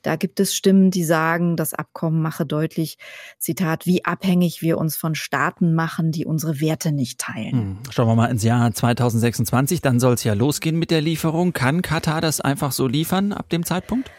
Da 0.00 0.16
gibt 0.16 0.40
es 0.40 0.54
Stimmen, 0.54 0.90
die 0.90 1.04
sagen, 1.04 1.58
das 1.58 1.74
Abkommen 1.74 2.22
mache 2.22 2.46
deutlich, 2.46 2.96
Zitat, 3.38 3.84
wie 3.84 4.06
abhängig 4.06 4.62
wir 4.62 4.78
uns 4.78 4.96
von 4.96 5.14
Staaten 5.14 5.74
machen, 5.74 6.10
die 6.10 6.24
unsere 6.24 6.62
Werte 6.62 6.92
nicht 6.92 7.20
teilen. 7.20 7.52
Hm. 7.52 7.78
Schauen 7.90 8.08
wir 8.08 8.14
mal 8.14 8.30
ins 8.30 8.42
Jahr 8.42 8.72
2026, 8.72 9.82
dann 9.82 10.00
soll 10.00 10.14
es 10.14 10.24
ja 10.24 10.32
losgehen 10.32 10.78
mit 10.78 10.90
der 10.90 11.02
Lieferung. 11.02 11.52
Kann 11.52 11.82
Katar 11.82 12.22
das 12.22 12.40
einfach 12.40 12.72
so 12.72 12.86
liefern 12.86 13.34
ab 13.34 13.50
dem 13.50 13.66
Zeitpunkt? 13.66 14.10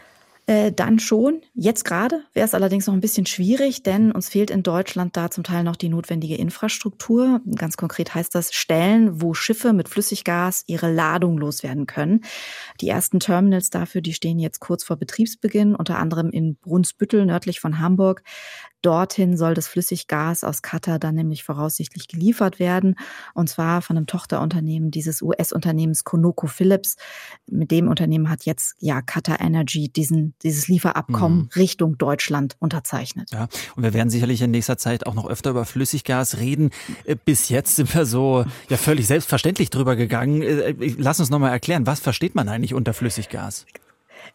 Äh, 0.47 0.71
dann 0.71 0.99
schon. 0.99 1.41
Jetzt 1.55 1.85
gerade 1.85 2.21
wäre 2.33 2.45
es 2.45 2.53
allerdings 2.53 2.85
noch 2.85 2.93
ein 2.93 3.01
bisschen 3.01 3.25
schwierig, 3.25 3.81
denn 3.81 4.11
uns 4.11 4.29
fehlt 4.29 4.51
in 4.51 4.61
Deutschland 4.61 5.17
da 5.17 5.31
zum 5.31 5.43
Teil 5.43 5.63
noch 5.63 5.75
die 5.75 5.89
notwendige 5.89 6.35
Infrastruktur. 6.35 7.41
Ganz 7.55 7.77
konkret 7.77 8.13
heißt 8.13 8.35
das 8.35 8.53
Stellen, 8.53 9.23
wo 9.23 9.33
Schiffe 9.33 9.73
mit 9.73 9.89
Flüssiggas 9.89 10.63
ihre 10.67 10.93
Ladung 10.93 11.39
loswerden 11.39 11.87
können. 11.87 12.21
Die 12.79 12.89
ersten 12.89 13.19
Terminals 13.19 13.71
dafür, 13.71 14.01
die 14.01 14.13
stehen 14.13 14.37
jetzt 14.37 14.59
kurz 14.59 14.83
vor 14.83 14.97
Betriebsbeginn, 14.97 15.73
unter 15.73 15.97
anderem 15.97 16.29
in 16.29 16.57
Brunsbüttel 16.57 17.25
nördlich 17.25 17.59
von 17.59 17.79
Hamburg. 17.79 18.21
Dorthin 18.85 19.35
soll 19.35 19.55
das 19.55 19.67
Flüssiggas 19.67 20.43
aus 20.43 20.61
Katar 20.61 20.99
dann 20.99 21.15
nämlich 21.15 21.43
voraussichtlich 21.43 22.07
geliefert 22.07 22.59
werden. 22.59 22.95
Und 23.33 23.49
zwar 23.49 23.81
von 23.81 23.97
einem 23.97 24.05
Tochterunternehmen 24.05 24.91
dieses 24.91 25.23
US-Unternehmens 25.23 26.03
ConocoPhillips. 26.03 26.97
Mit 27.47 27.71
dem 27.71 27.87
Unternehmen 27.87 28.29
hat 28.29 28.45
jetzt 28.45 28.75
ja 28.79 29.01
Qatar 29.01 29.41
Energy 29.41 29.89
diesen, 29.89 30.35
dieses 30.43 30.67
Lieferabkommen 30.67 31.37
mhm. 31.39 31.49
Richtung 31.55 31.97
Deutschland 31.97 32.55
unterzeichnet. 32.59 33.31
Ja, 33.31 33.47
und 33.75 33.81
wir 33.81 33.93
werden 33.93 34.11
sicherlich 34.11 34.41
in 34.43 34.51
nächster 34.51 34.77
Zeit 34.77 35.07
auch 35.07 35.15
noch 35.15 35.27
öfter 35.27 35.49
über 35.49 35.65
Flüssiggas 35.65 36.37
reden. 36.37 36.69
Äh, 37.05 37.15
bis 37.15 37.49
jetzt 37.49 37.77
sind 37.77 37.93
wir 37.95 38.05
so 38.05 38.45
ja 38.69 38.77
völlig 38.77 39.07
selbstverständlich 39.07 39.71
drüber 39.71 39.95
gegangen. 39.95 40.43
Äh, 40.43 40.75
lass 40.97 41.19
uns 41.19 41.31
nochmal 41.31 41.51
erklären, 41.51 41.87
was 41.87 41.99
versteht 41.99 42.35
man 42.35 42.49
eigentlich 42.49 42.75
unter 42.75 42.93
Flüssiggas? 42.93 43.65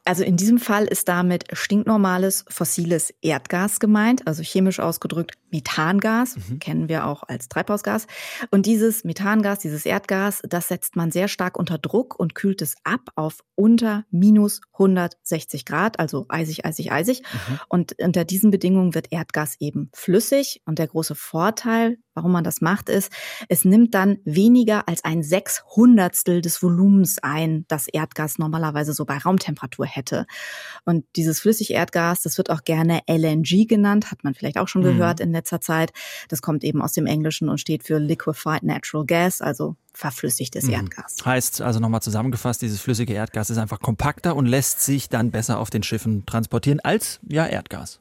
Also 0.05 0.25
in 0.25 0.37
diesem 0.37 0.59
Fall 0.59 0.85
ist 0.85 1.09
damit 1.09 1.45
stinknormales 1.53 2.45
fossiles 2.49 3.13
Erdgas 3.23 3.81
gemeint, 3.81 4.27
also 4.27 4.43
chemisch 4.43 4.81
ausgedrückt 4.81 5.40
Methangas, 5.53 6.37
mhm. 6.37 6.59
kennen 6.59 6.89
wir 6.89 7.07
auch 7.07 7.23
als 7.25 7.49
Treibhausgas. 7.49 8.07
Und 8.51 8.67
dieses 8.67 9.05
Methangas, 9.05 9.61
dieses 9.61 9.87
Erdgas, 9.87 10.43
das 10.49 10.69
setzt 10.69 10.97
man 10.97 11.11
sehr 11.11 11.29
stark 11.29 11.59
unter 11.59 11.79
Druck 11.79 12.19
und 12.19 12.35
kühlt 12.35 12.63
es 12.63 12.75
ab 12.85 13.11
auf 13.17 13.39
unter 13.55 14.05
minus 14.11 14.61
160 14.73 15.65
Grad, 15.65 15.99
also 15.99 16.27
eisig, 16.29 16.65
eisig, 16.65 16.93
eisig. 16.93 17.23
Mhm. 17.23 17.61
Und 17.69 17.95
unter 18.03 18.25
diesen 18.25 18.51
Bedingungen 18.51 18.95
wird 18.95 19.13
Erdgas 19.13 19.57
eben 19.61 19.91
flüssig. 19.95 20.63
Und 20.65 20.79
der 20.79 20.87
große 20.87 21.15
Vorteil 21.15 21.99
warum 22.15 22.33
man 22.33 22.45
das 22.45 22.61
macht, 22.61 22.89
ist, 22.89 23.11
es 23.49 23.65
nimmt 23.65 23.95
dann 23.95 24.19
weniger 24.25 24.89
als 24.89 25.05
ein 25.05 25.23
Sechshundertstel 25.23 26.43
des 26.43 26.63
Volumens 26.63 27.19
ein, 27.23 27.65
das 27.69 27.87
Erdgas 27.89 28.39
normalerweise 28.39 28.93
so 28.93 29.07
bei 29.07 29.17
Raumtemperatur 29.17 29.87
hätte. 29.87 30.27
Und 30.85 31.05
dieses 31.17 31.41
Flüssigerdgas, 31.41 32.21
das 32.21 32.37
wird 32.37 32.51
auch 32.51 32.65
gerne 32.65 33.01
LNG 33.09 33.67
genannt, 33.67 34.11
hat 34.11 34.25
man 34.25 34.35
vielleicht 34.35 34.59
auch 34.59 34.69
schon 34.69 34.83
mhm. 34.83 34.99
gehört 34.99 35.21
in 35.21 35.33
letzter 35.41 35.61
Zeit. 35.61 35.93
Das 36.29 36.43
kommt 36.43 36.65
eben 36.65 36.83
aus 36.83 36.93
dem 36.93 37.07
Englischen 37.07 37.49
und 37.49 37.59
steht 37.59 37.83
für 37.83 37.99
Liquefied 37.99 38.63
Natural 38.63 39.05
Gas, 39.07 39.41
also 39.41 39.77
verflüssigtes 39.93 40.65
mhm. 40.65 40.75
Erdgas. 40.75 41.17
Heißt 41.25 41.63
also 41.63 41.81
nochmal 41.81 42.03
zusammengefasst, 42.03 42.63
dieses 42.63 42.81
flüssige 42.81 43.15
Erdgas 43.15 43.51
ist 43.51 43.59
einfach 43.59 43.81
kompakter 43.81 44.37
und 44.37 44.47
lässt 44.47 44.81
sich 44.81 45.09
dann 45.09 45.31
besser 45.31 45.59
auf 45.59 45.71
den 45.71 45.83
Schiffen 45.83 46.25
transportieren 46.27 46.81
als 46.81 47.21
ja 47.29 47.47
Erdgas. 47.47 47.99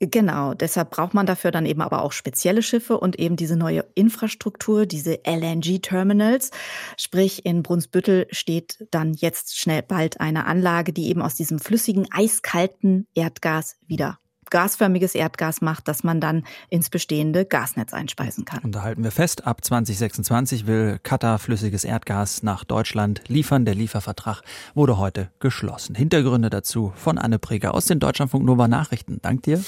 Genau, 0.00 0.54
deshalb 0.54 0.90
braucht 0.90 1.14
man 1.14 1.26
dafür 1.26 1.50
dann 1.50 1.66
eben 1.66 1.80
aber 1.80 2.02
auch 2.02 2.12
spezielle 2.12 2.62
Schiffe 2.62 2.98
und 2.98 3.18
eben 3.18 3.36
diese 3.36 3.56
neue 3.56 3.84
Infrastruktur, 3.94 4.86
diese 4.86 5.20
LNG-Terminals. 5.26 6.50
Sprich, 6.96 7.44
in 7.46 7.62
Brunsbüttel 7.62 8.26
steht 8.30 8.86
dann 8.90 9.14
jetzt 9.14 9.58
schnell 9.58 9.82
bald 9.82 10.20
eine 10.20 10.46
Anlage, 10.46 10.92
die 10.92 11.08
eben 11.08 11.22
aus 11.22 11.34
diesem 11.34 11.58
flüssigen, 11.58 12.06
eiskalten 12.10 13.06
Erdgas 13.14 13.76
wieder 13.86 14.18
gasförmiges 14.50 15.14
Erdgas 15.14 15.60
macht, 15.60 15.88
das 15.88 16.04
man 16.04 16.20
dann 16.20 16.44
ins 16.68 16.90
bestehende 16.90 17.44
Gasnetz 17.44 17.92
einspeisen 17.92 18.44
kann. 18.44 18.60
Und 18.60 18.74
da 18.74 18.82
halten 18.82 19.04
wir 19.04 19.10
fest, 19.10 19.46
ab 19.46 19.64
2026 19.64 20.66
will 20.66 20.98
Katar 21.02 21.38
flüssiges 21.38 21.84
Erdgas 21.84 22.42
nach 22.42 22.64
Deutschland 22.64 23.22
liefern. 23.28 23.64
Der 23.64 23.74
Liefervertrag 23.74 24.42
wurde 24.74 24.98
heute 24.98 25.30
geschlossen. 25.40 25.94
Hintergründe 25.94 26.50
dazu 26.50 26.92
von 26.96 27.18
Anne 27.18 27.38
Preger 27.38 27.74
aus 27.74 27.86
den 27.86 28.00
Deutschlandfunk 28.00 28.44
Nova 28.44 28.68
Nachrichten. 28.68 29.18
Dank 29.22 29.42
dir. 29.42 29.62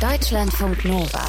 Deutschlandfunk 0.00 0.84
Nova. 0.84 1.24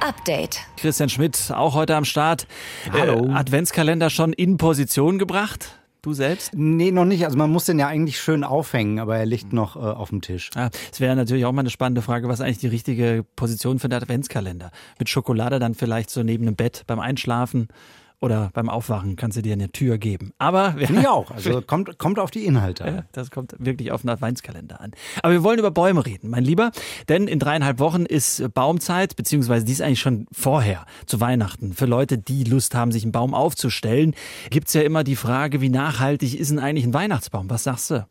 Update. 0.00 0.60
Christian 0.76 1.08
Schmidt, 1.08 1.50
auch 1.52 1.74
heute 1.74 1.96
am 1.96 2.04
Start. 2.04 2.46
Hallo. 2.92 3.26
Äh, 3.26 3.32
Adventskalender 3.32 4.10
schon 4.10 4.32
in 4.32 4.56
Position 4.56 5.18
gebracht? 5.18 5.78
Du 6.02 6.12
selbst? 6.12 6.52
Nee, 6.54 6.92
noch 6.92 7.04
nicht. 7.04 7.24
Also 7.24 7.36
man 7.36 7.50
muss 7.50 7.64
den 7.64 7.78
ja 7.78 7.88
eigentlich 7.88 8.20
schön 8.20 8.44
aufhängen, 8.44 9.00
aber 9.00 9.16
er 9.16 9.26
liegt 9.26 9.52
noch 9.52 9.76
äh, 9.76 9.80
auf 9.80 10.10
dem 10.10 10.20
Tisch. 10.20 10.50
Ja, 10.54 10.70
es 10.92 11.00
wäre 11.00 11.16
natürlich 11.16 11.44
auch 11.44 11.52
mal 11.52 11.60
eine 11.60 11.70
spannende 11.70 12.02
Frage, 12.02 12.28
was 12.28 12.40
eigentlich 12.40 12.58
die 12.58 12.68
richtige 12.68 13.24
Position 13.34 13.78
für 13.78 13.88
den 13.88 14.00
Adventskalender? 14.00 14.70
Mit 14.98 15.08
Schokolade 15.08 15.58
dann 15.58 15.74
vielleicht 15.74 16.10
so 16.10 16.22
neben 16.22 16.46
dem 16.46 16.54
Bett 16.54 16.84
beim 16.86 17.00
Einschlafen 17.00 17.68
oder 18.20 18.50
beim 18.54 18.68
Aufwachen 18.68 19.16
kannst 19.16 19.36
du 19.36 19.42
dir 19.42 19.52
eine 19.52 19.70
Tür 19.70 19.98
geben. 19.98 20.32
Aber 20.38 20.72
Finde 20.72 21.02
ich 21.02 21.08
auch. 21.08 21.30
Also 21.30 21.60
kommt, 21.60 21.98
kommt 21.98 22.18
auf 22.18 22.30
die 22.30 22.44
Inhalte 22.44 22.84
an. 22.84 22.94
Ja, 22.96 23.04
das 23.12 23.30
kommt 23.30 23.54
wirklich 23.58 23.92
auf 23.92 24.02
den 24.02 24.10
Adventskalender 24.10 24.80
an. 24.80 24.92
Aber 25.22 25.32
wir 25.32 25.42
wollen 25.42 25.58
über 25.58 25.70
Bäume 25.70 26.04
reden, 26.04 26.30
mein 26.30 26.44
Lieber. 26.44 26.70
Denn 27.08 27.28
in 27.28 27.38
dreieinhalb 27.38 27.78
Wochen 27.78 28.06
ist 28.06 28.52
Baumzeit, 28.54 29.16
beziehungsweise 29.16 29.64
die 29.64 29.72
ist 29.72 29.82
eigentlich 29.82 30.00
schon 30.00 30.26
vorher 30.32 30.86
zu 31.06 31.20
Weihnachten. 31.20 31.72
Für 31.74 31.86
Leute, 31.86 32.18
die 32.18 32.44
Lust 32.44 32.74
haben, 32.74 32.92
sich 32.92 33.02
einen 33.02 33.12
Baum 33.12 33.34
aufzustellen, 33.34 34.14
gibt's 34.50 34.72
ja 34.72 34.82
immer 34.82 35.04
die 35.04 35.16
Frage, 35.16 35.60
wie 35.60 35.70
nachhaltig 35.70 36.38
ist 36.38 36.50
denn 36.50 36.58
eigentlich 36.58 36.86
ein 36.86 36.94
Weihnachtsbaum? 36.94 37.50
Was 37.50 37.64
sagst 37.64 37.90
du? 37.90 38.06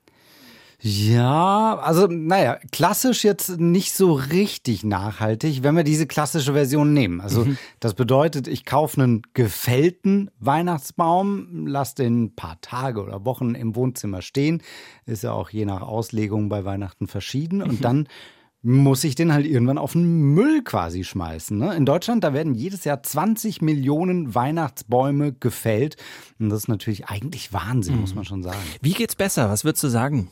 Ja, 0.81 1.77
also 1.79 2.07
naja, 2.07 2.57
klassisch 2.71 3.23
jetzt 3.23 3.59
nicht 3.59 3.93
so 3.93 4.13
richtig 4.13 4.83
nachhaltig, 4.83 5.63
wenn 5.63 5.75
wir 5.75 5.83
diese 5.83 6.05
klassische 6.05 6.53
Version 6.53 6.93
nehmen. 6.93 7.21
Also 7.21 7.45
mhm. 7.45 7.57
das 7.79 7.93
bedeutet, 7.93 8.47
ich 8.47 8.65
kaufe 8.65 9.01
einen 9.01 9.21
gefällten 9.33 10.29
Weihnachtsbaum, 10.39 11.65
lasse 11.65 11.95
den 11.95 12.23
ein 12.23 12.35
paar 12.35 12.59
Tage 12.61 13.01
oder 13.01 13.25
Wochen 13.25 13.55
im 13.55 13.75
Wohnzimmer 13.75 14.21
stehen. 14.21 14.61
Ist 15.05 15.23
ja 15.23 15.31
auch 15.31 15.49
je 15.49 15.65
nach 15.65 15.81
Auslegung 15.81 16.49
bei 16.49 16.65
Weihnachten 16.65 17.07
verschieden. 17.07 17.61
Und 17.61 17.79
mhm. 17.79 17.81
dann 17.81 18.07
muss 18.61 19.03
ich 19.03 19.13
den 19.13 19.31
halt 19.31 19.45
irgendwann 19.45 19.77
auf 19.77 19.91
den 19.91 20.33
Müll 20.33 20.63
quasi 20.63 21.03
schmeißen. 21.03 21.55
Ne? 21.55 21.75
In 21.75 21.85
Deutschland, 21.85 22.23
da 22.23 22.33
werden 22.33 22.55
jedes 22.55 22.83
Jahr 22.83 23.03
20 23.03 23.61
Millionen 23.61 24.33
Weihnachtsbäume 24.33 25.33
gefällt. 25.33 25.97
Und 26.39 26.49
das 26.49 26.61
ist 26.61 26.67
natürlich 26.67 27.05
eigentlich 27.05 27.53
Wahnsinn, 27.53 27.95
mhm. 27.95 28.01
muss 28.01 28.15
man 28.15 28.25
schon 28.25 28.41
sagen. 28.41 28.57
Wie 28.81 28.93
geht's 28.93 29.15
besser? 29.15 29.51
Was 29.51 29.65
würdest 29.65 29.83
du 29.83 29.87
sagen? 29.87 30.31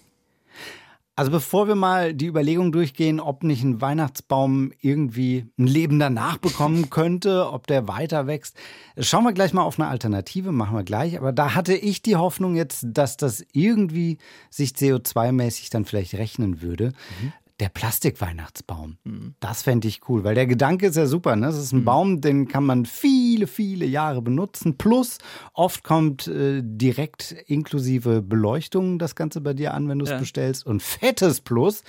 Also 1.15 1.29
bevor 1.29 1.67
wir 1.67 1.75
mal 1.75 2.15
die 2.15 2.25
Überlegung 2.25 2.71
durchgehen, 2.71 3.19
ob 3.19 3.43
nicht 3.43 3.63
ein 3.63 3.81
Weihnachtsbaum 3.81 4.71
irgendwie 4.81 5.45
ein 5.59 5.67
Leben 5.67 5.99
danach 5.99 6.37
bekommen 6.37 6.89
könnte, 6.89 7.51
ob 7.51 7.67
der 7.67 7.87
weiter 7.87 8.25
wächst, 8.25 8.57
schauen 8.97 9.23
wir 9.23 9.33
gleich 9.33 9.53
mal 9.53 9.61
auf 9.61 9.79
eine 9.79 9.89
Alternative, 9.89 10.51
machen 10.51 10.75
wir 10.75 10.83
gleich. 10.83 11.19
Aber 11.19 11.31
da 11.31 11.53
hatte 11.53 11.75
ich 11.75 12.01
die 12.01 12.15
Hoffnung 12.15 12.55
jetzt, 12.55 12.85
dass 12.87 13.15
das 13.15 13.45
irgendwie 13.53 14.17
sich 14.49 14.71
CO2-mäßig 14.71 15.69
dann 15.69 15.85
vielleicht 15.85 16.15
rechnen 16.15 16.61
würde. 16.61 16.93
Mhm 17.21 17.33
der 17.59 17.69
Plastikweihnachtsbaum. 17.69 18.97
Mhm. 19.03 19.35
Das 19.39 19.61
fände 19.63 19.87
ich 19.87 20.07
cool, 20.09 20.23
weil 20.23 20.35
der 20.35 20.47
Gedanke 20.47 20.87
ist 20.87 20.95
ja 20.95 21.05
super. 21.05 21.35
Ne? 21.35 21.47
Das 21.47 21.57
ist 21.57 21.71
ein 21.71 21.81
mhm. 21.81 21.85
Baum, 21.85 22.21
den 22.21 22.47
kann 22.47 22.65
man 22.65 22.85
viele, 22.85 23.47
viele 23.47 23.85
Jahre 23.85 24.21
benutzen. 24.21 24.77
Plus, 24.77 25.19
oft 25.53 25.83
kommt 25.83 26.27
äh, 26.27 26.61
direkt 26.63 27.31
inklusive 27.45 28.21
Beleuchtung 28.21 28.99
das 28.99 29.15
Ganze 29.15 29.41
bei 29.41 29.53
dir 29.53 29.73
an, 29.73 29.87
wenn 29.87 29.99
du 29.99 30.05
es 30.05 30.11
ja. 30.11 30.17
bestellst. 30.17 30.65
Und 30.65 30.81
fettes 30.81 31.41
Plus, 31.41 31.83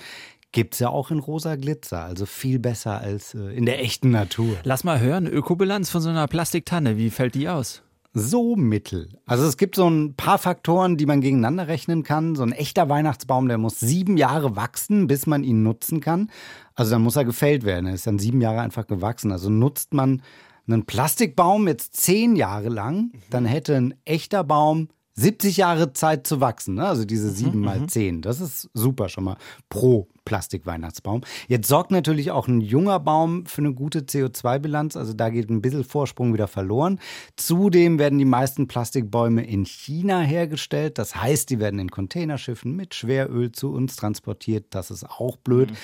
gibt 0.55 0.75
es 0.75 0.79
ja 0.79 0.87
auch 0.87 1.11
in 1.11 1.19
rosa 1.19 1.57
Glitzer, 1.57 2.01
also 2.01 2.25
viel 2.25 2.59
besser 2.59 3.01
als 3.01 3.33
äh, 3.33 3.39
in 3.39 3.65
der 3.65 3.83
echten 3.83 4.11
Natur. 4.11 4.55
Lass 4.63 4.85
mal 4.85 5.01
hören, 5.01 5.27
Ökobilanz 5.27 5.89
von 5.89 6.01
so 6.01 6.09
einer 6.09 6.27
Plastiktanne, 6.27 6.97
wie 6.97 7.09
fällt 7.09 7.35
die 7.35 7.49
aus? 7.49 7.83
So 8.15 8.55
mittel. 8.55 9.09
Also 9.25 9.45
es 9.45 9.57
gibt 9.57 9.75
so 9.75 9.87
ein 9.87 10.15
paar 10.15 10.37
Faktoren, 10.37 10.95
die 10.95 11.05
man 11.05 11.19
gegeneinander 11.19 11.67
rechnen 11.67 12.03
kann. 12.03 12.35
So 12.35 12.43
ein 12.43 12.53
echter 12.53 12.87
Weihnachtsbaum, 12.87 13.47
der 13.47 13.57
muss 13.57 13.79
sieben 13.79 14.15
Jahre 14.15 14.55
wachsen, 14.55 15.07
bis 15.07 15.27
man 15.27 15.43
ihn 15.43 15.63
nutzen 15.63 15.99
kann. 15.99 16.31
Also 16.75 16.91
dann 16.91 17.03
muss 17.03 17.17
er 17.17 17.25
gefällt 17.25 17.65
werden. 17.65 17.87
Er 17.87 17.93
ist 17.93 18.07
dann 18.07 18.17
sieben 18.17 18.39
Jahre 18.39 18.61
einfach 18.61 18.87
gewachsen. 18.87 19.33
Also 19.33 19.49
nutzt 19.49 19.93
man 19.93 20.21
einen 20.67 20.85
Plastikbaum 20.85 21.67
jetzt 21.67 21.95
zehn 21.95 22.35
Jahre 22.35 22.69
lang, 22.69 23.11
dann 23.29 23.45
hätte 23.45 23.75
ein 23.75 23.93
echter 24.03 24.43
Baum 24.43 24.89
70 25.17 25.57
Jahre 25.57 25.93
Zeit 25.93 26.27
zu 26.27 26.41
wachsen, 26.41 26.75
ne? 26.75 26.85
also 26.85 27.05
diese 27.05 27.29
7 27.29 27.57
mhm, 27.57 27.65
mal 27.65 27.79
mhm. 27.79 27.87
zehn. 27.87 28.21
Das 28.21 28.41
ist 28.41 28.69
super 28.73 29.07
schon 29.07 29.23
mal 29.23 29.37
pro 29.69 30.09
Plastikweihnachtsbaum. 30.25 31.21
Jetzt 31.47 31.69
sorgt 31.69 31.91
natürlich 31.91 32.31
auch 32.31 32.47
ein 32.47 32.59
junger 32.59 32.99
Baum 32.99 33.45
für 33.45 33.61
eine 33.61 33.73
gute 33.73 34.01
CO2-Bilanz, 34.01 34.97
also 34.97 35.13
da 35.13 35.29
geht 35.29 35.49
ein 35.49 35.61
bisschen 35.61 35.85
Vorsprung 35.85 36.33
wieder 36.33 36.47
verloren. 36.47 36.99
Zudem 37.37 37.97
werden 37.97 38.19
die 38.19 38.25
meisten 38.25 38.67
Plastikbäume 38.67 39.45
in 39.45 39.65
China 39.65 40.19
hergestellt, 40.19 40.97
das 40.97 41.15
heißt, 41.15 41.49
die 41.49 41.59
werden 41.59 41.79
in 41.79 41.91
Containerschiffen 41.91 42.75
mit 42.75 42.93
Schweröl 42.93 43.51
zu 43.51 43.71
uns 43.71 43.95
transportiert, 43.95 44.65
das 44.71 44.91
ist 44.91 45.09
auch 45.09 45.37
blöd. 45.37 45.71
Mhm. 45.71 45.77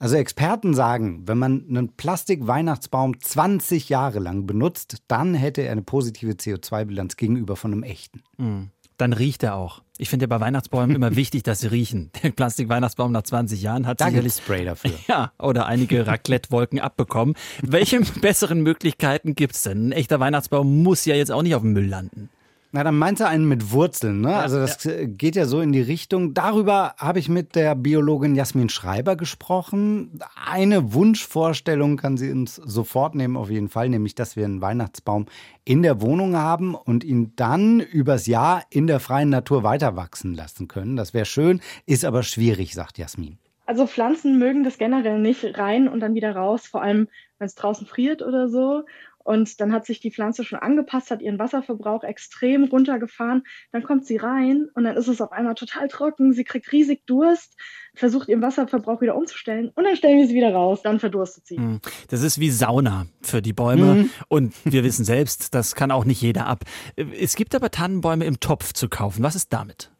Also 0.00 0.14
Experten 0.14 0.74
sagen, 0.74 1.24
wenn 1.26 1.38
man 1.38 1.66
einen 1.68 1.96
Plastikweihnachtsbaum 1.96 3.20
20 3.20 3.88
Jahre 3.88 4.20
lang 4.20 4.46
benutzt, 4.46 4.98
dann 5.08 5.34
hätte 5.34 5.62
er 5.62 5.72
eine 5.72 5.82
positive 5.82 6.32
CO2-Bilanz 6.32 7.16
gegenüber 7.16 7.56
von 7.56 7.72
einem 7.72 7.82
echten. 7.82 8.22
Mhm 8.36 8.70
dann 8.98 9.12
riecht 9.12 9.42
er 9.42 9.54
auch. 9.54 9.82
Ich 9.96 10.10
finde 10.10 10.24
ja 10.24 10.26
bei 10.28 10.40
Weihnachtsbäumen 10.40 10.94
immer 10.94 11.16
wichtig, 11.16 11.42
dass 11.42 11.60
sie 11.60 11.68
riechen. 11.68 12.10
Der 12.22 12.30
Plastik-Weihnachtsbaum 12.30 13.10
nach 13.10 13.22
20 13.22 13.60
Jahren 13.62 13.86
hat 13.86 14.00
da 14.00 14.08
sicherlich 14.08 14.34
Spray 14.34 14.64
dafür. 14.64 14.92
Ja, 15.08 15.32
oder 15.38 15.66
einige 15.66 16.06
Raclette-Wolken 16.06 16.78
abbekommen. 16.80 17.34
Welche 17.62 18.00
besseren 18.20 18.60
Möglichkeiten 18.60 19.34
gibt 19.34 19.54
es 19.54 19.62
denn? 19.62 19.88
Ein 19.88 19.92
echter 19.92 20.20
Weihnachtsbaum 20.20 20.82
muss 20.82 21.04
ja 21.04 21.14
jetzt 21.14 21.32
auch 21.32 21.42
nicht 21.42 21.54
auf 21.54 21.62
dem 21.62 21.72
Müll 21.72 21.86
landen. 21.86 22.28
Na, 22.70 22.84
dann 22.84 22.98
meint 22.98 23.18
er 23.20 23.28
einen 23.28 23.48
mit 23.48 23.72
Wurzeln, 23.72 24.20
ne? 24.20 24.32
Ja, 24.32 24.40
also 24.40 24.58
das 24.58 24.84
ja. 24.84 25.06
geht 25.06 25.36
ja 25.36 25.46
so 25.46 25.62
in 25.62 25.72
die 25.72 25.80
Richtung. 25.80 26.34
Darüber 26.34 26.94
habe 26.98 27.18
ich 27.18 27.30
mit 27.30 27.54
der 27.54 27.74
Biologin 27.74 28.34
Jasmin 28.34 28.68
Schreiber 28.68 29.16
gesprochen. 29.16 30.20
Eine 30.46 30.92
Wunschvorstellung 30.92 31.96
kann 31.96 32.18
sie 32.18 32.30
uns 32.30 32.56
sofort 32.56 33.14
nehmen, 33.14 33.38
auf 33.38 33.48
jeden 33.48 33.70
Fall, 33.70 33.88
nämlich, 33.88 34.14
dass 34.14 34.36
wir 34.36 34.44
einen 34.44 34.60
Weihnachtsbaum 34.60 35.26
in 35.64 35.82
der 35.82 36.02
Wohnung 36.02 36.36
haben 36.36 36.74
und 36.74 37.04
ihn 37.04 37.32
dann 37.36 37.80
übers 37.80 38.26
Jahr 38.26 38.62
in 38.68 38.86
der 38.86 39.00
freien 39.00 39.30
Natur 39.30 39.62
weiter 39.62 39.96
wachsen 39.96 40.34
lassen 40.34 40.68
können. 40.68 40.96
Das 40.96 41.14
wäre 41.14 41.24
schön, 41.24 41.62
ist 41.86 42.04
aber 42.04 42.22
schwierig, 42.22 42.74
sagt 42.74 42.98
Jasmin. 42.98 43.38
Also 43.64 43.86
Pflanzen 43.86 44.38
mögen 44.38 44.64
das 44.64 44.78
generell 44.78 45.18
nicht 45.18 45.58
rein 45.58 45.88
und 45.88 46.00
dann 46.00 46.14
wieder 46.14 46.34
raus, 46.34 46.66
vor 46.66 46.82
allem 46.82 47.08
wenn 47.38 47.46
es 47.46 47.54
draußen 47.54 47.86
friert 47.86 48.22
oder 48.22 48.48
so. 48.48 48.84
Und 49.28 49.60
dann 49.60 49.74
hat 49.74 49.84
sich 49.84 50.00
die 50.00 50.10
Pflanze 50.10 50.42
schon 50.42 50.58
angepasst, 50.58 51.10
hat 51.10 51.20
ihren 51.20 51.38
Wasserverbrauch 51.38 52.02
extrem 52.02 52.64
runtergefahren. 52.64 53.42
Dann 53.72 53.82
kommt 53.82 54.06
sie 54.06 54.16
rein 54.16 54.68
und 54.72 54.84
dann 54.84 54.96
ist 54.96 55.06
es 55.06 55.20
auf 55.20 55.32
einmal 55.32 55.54
total 55.54 55.86
trocken. 55.88 56.32
Sie 56.32 56.44
kriegt 56.44 56.72
riesig 56.72 57.04
Durst, 57.04 57.54
versucht 57.94 58.30
ihren 58.30 58.40
Wasserverbrauch 58.40 59.02
wieder 59.02 59.14
umzustellen 59.14 59.70
und 59.74 59.84
dann 59.84 59.96
stellen 59.96 60.16
wir 60.16 60.26
sie 60.26 60.34
wieder 60.34 60.54
raus. 60.54 60.80
Dann 60.82 60.98
verdurstet 60.98 61.46
sie. 61.46 61.58
Hm. 61.58 61.80
Das 62.08 62.22
ist 62.22 62.40
wie 62.40 62.50
Sauna 62.50 63.04
für 63.20 63.42
die 63.42 63.52
Bäume. 63.52 63.94
Mhm. 63.94 64.10
Und 64.28 64.54
wir 64.64 64.82
wissen 64.82 65.04
selbst, 65.04 65.54
das 65.54 65.74
kann 65.74 65.90
auch 65.90 66.06
nicht 66.06 66.22
jeder 66.22 66.46
ab. 66.46 66.64
Es 66.96 67.36
gibt 67.36 67.54
aber 67.54 67.70
Tannenbäume 67.70 68.24
im 68.24 68.40
Topf 68.40 68.72
zu 68.72 68.88
kaufen. 68.88 69.22
Was 69.22 69.36
ist 69.36 69.52
damit? 69.52 69.90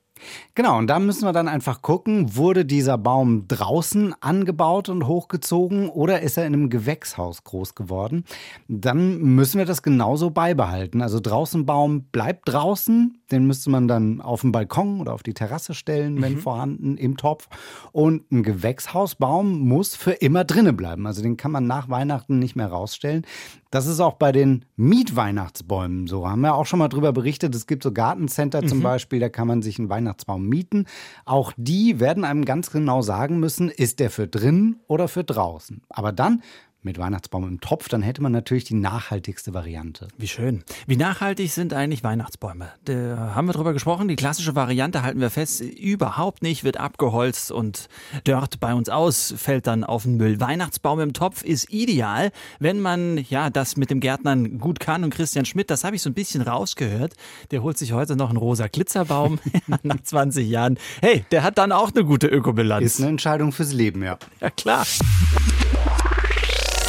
Genau, 0.55 0.79
und 0.79 0.89
da 0.89 0.99
müssen 0.99 1.25
wir 1.25 1.33
dann 1.33 1.49
einfach 1.49 1.83
gucken, 1.83 2.37
wurde 2.37 2.65
dieser 2.65 2.99
Baum 2.99 3.47
draußen 3.49 4.15
angebaut 4.21 4.89
und 4.89 5.07
hochgezogen 5.07 5.89
oder 5.89 6.21
ist 6.23 6.37
er 6.37 6.47
in 6.47 6.55
einem 6.55 6.71
Gewächshaus 6.71 7.45
groß 7.45 7.75
geworden? 7.75 8.25
Dann 8.69 9.19
müssen 9.19 9.59
wir 9.59 9.67
das 9.67 9.83
genauso 9.83 10.31
beibehalten. 10.31 11.03
Also 11.03 11.21
draußen 11.21 11.67
Baum 11.67 12.05
bleibt 12.11 12.49
draußen, 12.49 13.21
den 13.31 13.47
müsste 13.47 13.71
man 13.71 13.89
dann 13.89 14.21
auf 14.21 14.41
den 14.41 14.53
Balkon 14.53 15.01
oder 15.01 15.15
auf 15.15 15.23
die 15.23 15.35
Terrasse 15.35 15.75
stellen, 15.75 16.21
wenn 16.23 16.35
mhm. 16.35 16.39
vorhanden, 16.39 16.97
im 16.97 17.17
Topf. 17.17 17.49
Und 17.93 18.31
ein 18.33 18.43
Gewächshausbaum 18.43 19.61
muss 19.61 19.95
für 19.95 20.13
immer 20.13 20.45
drinnen 20.45 20.77
bleiben. 20.77 21.07
Also 21.07 21.23
den 21.23 21.37
kann 21.37 21.53
man 21.53 21.67
nach 21.67 21.89
Weihnachten 21.89 22.39
nicht 22.39 22.57
mehr 22.57 22.69
rausstellen. 22.69 23.25
Das 23.71 23.87
ist 23.87 24.01
auch 24.01 24.15
bei 24.15 24.33
den 24.33 24.65
Mietweihnachtsbäumen 24.77 26.07
so. 26.07 26.29
Haben 26.29 26.41
wir 26.41 26.55
auch 26.55 26.65
schon 26.65 26.79
mal 26.79 26.89
drüber 26.89 27.13
berichtet. 27.13 27.55
Es 27.55 27.67
gibt 27.67 27.83
so 27.83 27.93
Gartencenter 27.93 28.63
mhm. 28.63 28.69
zum 28.69 28.83
Beispiel, 28.83 29.21
da 29.21 29.29
kann 29.29 29.47
man 29.47 29.61
sich 29.61 29.79
einen 29.79 29.91
Weihnachtsbaum 29.91 30.47
mieten. 30.47 30.87
Auch 31.27 31.53
die 31.57 32.01
werden 32.01 32.25
einem 32.25 32.45
ganz 32.45 32.71
genau 32.71 33.03
sagen 33.03 33.39
müssen, 33.41 33.69
ist 33.69 34.01
der 34.01 34.11
für 34.11 34.27
drinnen 34.27 34.81
oder 34.87 35.07
für 35.07 35.25
draußen. 35.25 35.83
Aber 35.91 36.13
dann 36.13 36.43
mit 36.83 36.99
Weihnachtsbaum 36.99 37.47
im 37.47 37.61
Topf, 37.61 37.89
dann 37.89 38.03
hätte 38.03 38.23
man 38.23 38.33
natürlich 38.33 38.65
die 38.65 38.75
nachhaltigste 38.75 39.53
Variante. 39.53 40.09
Wie 40.17 40.29
schön. 40.29 40.63
Wie 40.87 40.97
nachhaltig 40.97 41.51
sind 41.51 41.75
eigentlich 41.75 42.05
Weihnachtsbäume? 42.05 42.71
Da 42.85 43.33
haben 43.35 43.47
wir 43.47 43.53
drüber 43.53 43.73
gesprochen. 43.73 44.09
Die 44.09 44.17
klassische 44.17 44.55
Variante 44.55 45.03
halten 45.03 45.21
wir 45.21 45.31
fest, 45.31 45.61
überhaupt 45.61 46.43
nicht, 46.43 46.65
wird 46.65 46.77
abgeholzt 46.79 47.51
und 47.51 47.89
dört 48.25 48.61
bei 48.61 48.75
uns 48.75 48.89
aus, 48.89 49.35
fällt 49.37 49.67
dann 49.67 49.83
auf 49.83 50.05
den 50.05 50.17
Müll. 50.17 50.41
Weihnachtsbaum 50.41 51.01
im 51.01 51.13
Topf 51.13 51.43
ist 51.43 51.71
ideal, 51.71 52.31
wenn 52.61 52.81
man 52.81 53.19
ja 53.29 53.51
das 53.51 53.77
mit 53.77 53.91
dem 53.91 54.01
Gärtnern 54.01 54.59
gut 54.59 54.79
kann. 54.79 55.03
Und 55.03 55.13
Christian 55.13 55.45
Schmidt, 55.45 55.71
das 55.71 55.85
habe 55.85 55.97
ich 55.97 56.03
so 56.03 56.11
ein 56.11 56.15
bisschen 56.15 56.43
rausgehört. 56.43 57.15
Der 57.51 57.63
holt 57.63 57.77
sich 57.77 57.93
heute 57.93 58.15
noch 58.15 58.29
einen 58.29 58.39
rosa 58.39 58.69
Glitzerbaum 58.69 59.41
nach 59.83 60.01
20 60.01 60.49
Jahren. 60.49 60.79
Hey, 61.01 61.25
der 61.33 61.43
hat 61.43 61.59
dann 61.59 61.73
auch 61.73 61.91
eine 61.93 62.05
gute 62.05 62.29
Ökobilanz. 62.29 62.85
Ist 62.85 63.01
eine 63.01 63.11
Entscheidung 63.11 63.53
fürs 63.53 63.73
Leben, 63.73 64.03
ja. 64.03 64.19
Ja, 64.41 64.51
klar. 64.51 64.87